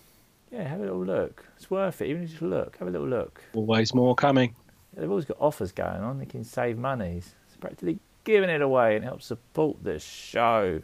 yeah, 0.51 0.67
have 0.67 0.79
a 0.79 0.84
little 0.84 1.06
look. 1.06 1.45
It's 1.58 1.69
worth 1.69 2.01
it. 2.01 2.10
Even 2.10 2.23
if 2.23 2.29
you 2.29 2.34
just 2.34 2.41
look, 2.41 2.77
have 2.77 2.88
a 2.88 2.91
little 2.91 3.08
look. 3.08 3.41
Always 3.53 3.93
more 3.93 4.15
coming. 4.15 4.56
They've 4.95 5.10
always 5.10 5.25
got 5.25 5.38
offers 5.39 5.71
going 5.71 6.01
on. 6.01 6.19
They 6.19 6.25
can 6.25 6.43
save 6.43 6.77
monies. 6.77 7.34
It's 7.47 7.58
practically 7.58 7.99
giving 8.23 8.49
it 8.49 8.62
away 8.62 8.95
and 8.95 9.03
help 9.03 9.21
support 9.21 9.84
the 9.84 9.99
show 9.99 10.82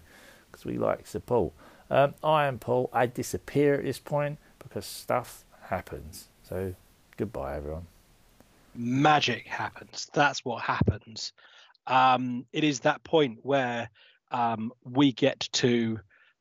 because 0.51 0.65
we 0.65 0.77
like 0.77 1.07
support. 1.07 1.53
Um, 1.91 2.13
I 2.23 2.45
am 2.45 2.59
Paul. 2.59 2.89
I 2.93 3.05
disappear 3.05 3.75
at 3.75 3.83
this 3.83 3.99
point 3.99 4.39
because 4.59 4.85
stuff 4.85 5.45
happens. 5.69 6.27
So 6.47 6.75
goodbye, 7.19 7.57
everyone. 7.57 7.85
magic 8.73 9.45
happens. 9.45 10.07
That's 10.13 10.45
what 10.45 10.63
happens. 10.63 11.33
Um, 11.85 12.45
it 12.53 12.63
is 12.63 12.81
that 12.81 13.03
point 13.03 13.39
where 13.43 13.89
um, 14.31 14.71
we 14.85 15.11
get 15.11 15.49
to 15.53 15.99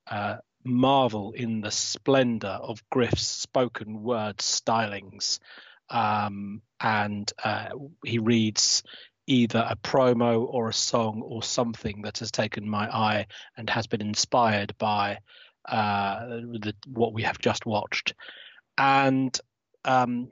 uh, 0.08 0.36
marvel 0.64 1.32
in 1.32 1.62
the 1.62 1.72
splendor 1.72 2.46
of 2.62 2.88
Griff's 2.90 3.26
spoken 3.26 4.04
word 4.04 4.36
stylings. 4.36 5.40
Um, 5.90 6.62
and 6.78 7.32
uh, 7.42 7.70
he 8.04 8.20
reads 8.20 8.84
either 9.26 9.66
a 9.68 9.74
promo 9.74 10.46
or 10.48 10.68
a 10.68 10.72
song 10.72 11.22
or 11.24 11.42
something 11.42 12.02
that 12.02 12.18
has 12.18 12.30
taken 12.30 12.68
my 12.68 12.88
eye 12.88 13.26
and 13.56 13.68
has 13.68 13.88
been 13.88 14.00
inspired 14.00 14.78
by 14.78 15.18
uh, 15.68 16.24
the, 16.26 16.72
what 16.86 17.12
we 17.12 17.22
have 17.22 17.40
just 17.40 17.66
watched. 17.66 18.14
And 18.76 19.36
um, 19.84 20.30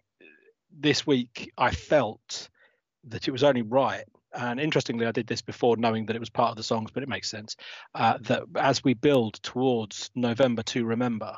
this 0.78 1.06
week 1.06 1.52
I 1.56 1.70
felt 1.70 2.48
that 3.04 3.28
it 3.28 3.30
was 3.30 3.44
only 3.44 3.62
right. 3.62 4.04
And 4.32 4.60
interestingly, 4.60 5.06
I 5.06 5.12
did 5.12 5.26
this 5.26 5.40
before 5.40 5.76
knowing 5.76 6.06
that 6.06 6.16
it 6.16 6.20
was 6.20 6.30
part 6.30 6.50
of 6.50 6.56
the 6.56 6.62
songs, 6.62 6.90
but 6.92 7.02
it 7.02 7.08
makes 7.08 7.30
sense 7.30 7.56
uh, 7.94 8.18
that 8.22 8.42
as 8.56 8.84
we 8.84 8.94
build 8.94 9.34
towards 9.42 10.10
November 10.14 10.62
to 10.64 10.84
remember, 10.84 11.36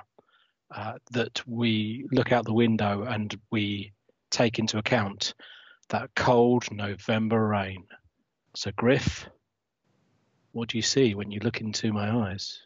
uh, 0.74 0.94
that 1.12 1.46
we 1.46 2.06
look 2.12 2.32
out 2.32 2.44
the 2.44 2.52
window 2.52 3.04
and 3.04 3.38
we 3.50 3.92
take 4.30 4.58
into 4.58 4.78
account 4.78 5.34
that 5.88 6.10
cold 6.14 6.70
November 6.70 7.46
rain. 7.48 7.86
So, 8.54 8.70
Griff, 8.76 9.28
what 10.52 10.68
do 10.68 10.76
you 10.78 10.82
see 10.82 11.14
when 11.14 11.30
you 11.30 11.40
look 11.40 11.60
into 11.60 11.92
my 11.92 12.10
eyes? 12.10 12.60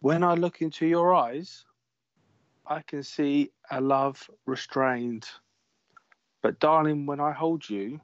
When 0.00 0.22
I 0.22 0.34
look 0.34 0.62
into 0.62 0.86
your 0.86 1.14
eyes, 1.14 1.64
I 2.70 2.82
can 2.82 3.02
see 3.02 3.50
a 3.72 3.80
love 3.80 4.30
restrained. 4.46 5.28
But, 6.40 6.60
darling, 6.60 7.04
when 7.04 7.18
I 7.18 7.32
hold 7.32 7.68
you, 7.68 8.00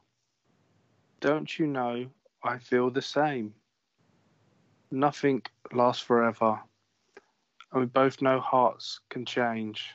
don't 1.21 1.57
you 1.57 1.69
know 1.69 2.07
I 2.43 2.59
feel 2.59 2.91
the 2.91 3.01
same? 3.01 3.55
Nothing 4.91 5.43
lasts 5.73 6.03
forever, 6.03 6.59
and 7.71 7.81
we 7.81 7.87
both 7.87 8.21
know 8.21 8.41
hearts 8.41 8.99
can 9.09 9.25
change. 9.25 9.95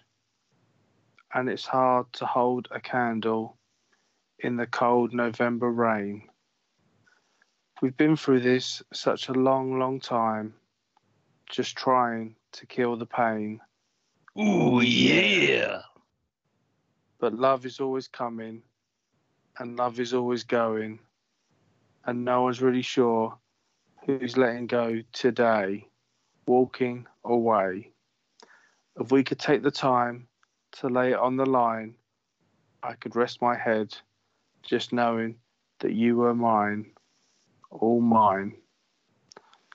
And 1.33 1.49
it's 1.49 1.65
hard 1.65 2.05
to 2.13 2.25
hold 2.25 2.69
a 2.71 2.79
candle 2.79 3.57
in 4.39 4.55
the 4.55 4.67
cold 4.67 5.13
November 5.13 5.69
rain. 5.69 6.29
We've 7.81 7.97
been 7.97 8.15
through 8.15 8.39
this 8.39 8.81
such 8.93 9.27
a 9.27 9.33
long, 9.33 9.79
long 9.79 9.99
time, 9.99 10.53
just 11.49 11.75
trying 11.75 12.37
to 12.53 12.65
kill 12.65 12.95
the 12.95 13.05
pain. 13.05 13.59
Ooh, 14.39 14.81
yeah. 14.81 15.81
But 17.19 17.33
love 17.33 17.65
is 17.65 17.79
always 17.79 18.07
coming, 18.07 18.63
and 19.59 19.77
love 19.77 19.99
is 19.99 20.13
always 20.13 20.43
going, 20.43 20.99
and 22.05 22.25
no 22.25 22.43
one's 22.43 22.61
really 22.61 22.81
sure 22.81 23.37
who's 24.05 24.37
letting 24.37 24.67
go 24.67 25.01
today, 25.11 25.87
walking 26.47 27.05
away. 27.23 27.91
If 28.99 29.11
we 29.11 29.23
could 29.23 29.39
take 29.39 29.63
the 29.63 29.71
time 29.71 30.27
to 30.79 30.87
lay 30.87 31.11
it 31.11 31.19
on 31.19 31.35
the 31.35 31.45
line, 31.45 31.95
I 32.81 32.93
could 32.93 33.15
rest 33.15 33.41
my 33.41 33.55
head 33.55 33.95
just 34.63 34.93
knowing 34.93 35.35
that 35.79 35.93
you 35.93 36.15
were 36.15 36.33
mine, 36.33 36.91
all 37.69 38.01
mine. 38.01 38.57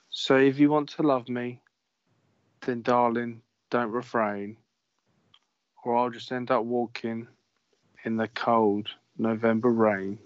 So 0.09 0.37
if 0.37 0.59
you 0.59 0.69
want 0.69 0.89
to 0.89 1.03
love 1.03 1.29
me, 1.29 1.61
then 2.61 2.81
darling, 2.81 3.41
don't 3.69 3.91
refrain, 3.91 4.57
or 5.83 5.95
I'll 5.95 6.09
just 6.09 6.31
end 6.31 6.51
up 6.51 6.63
walking 6.63 7.27
in 8.03 8.17
the 8.17 8.27
cold 8.29 8.87
November 9.17 9.69
rain. 9.69 10.19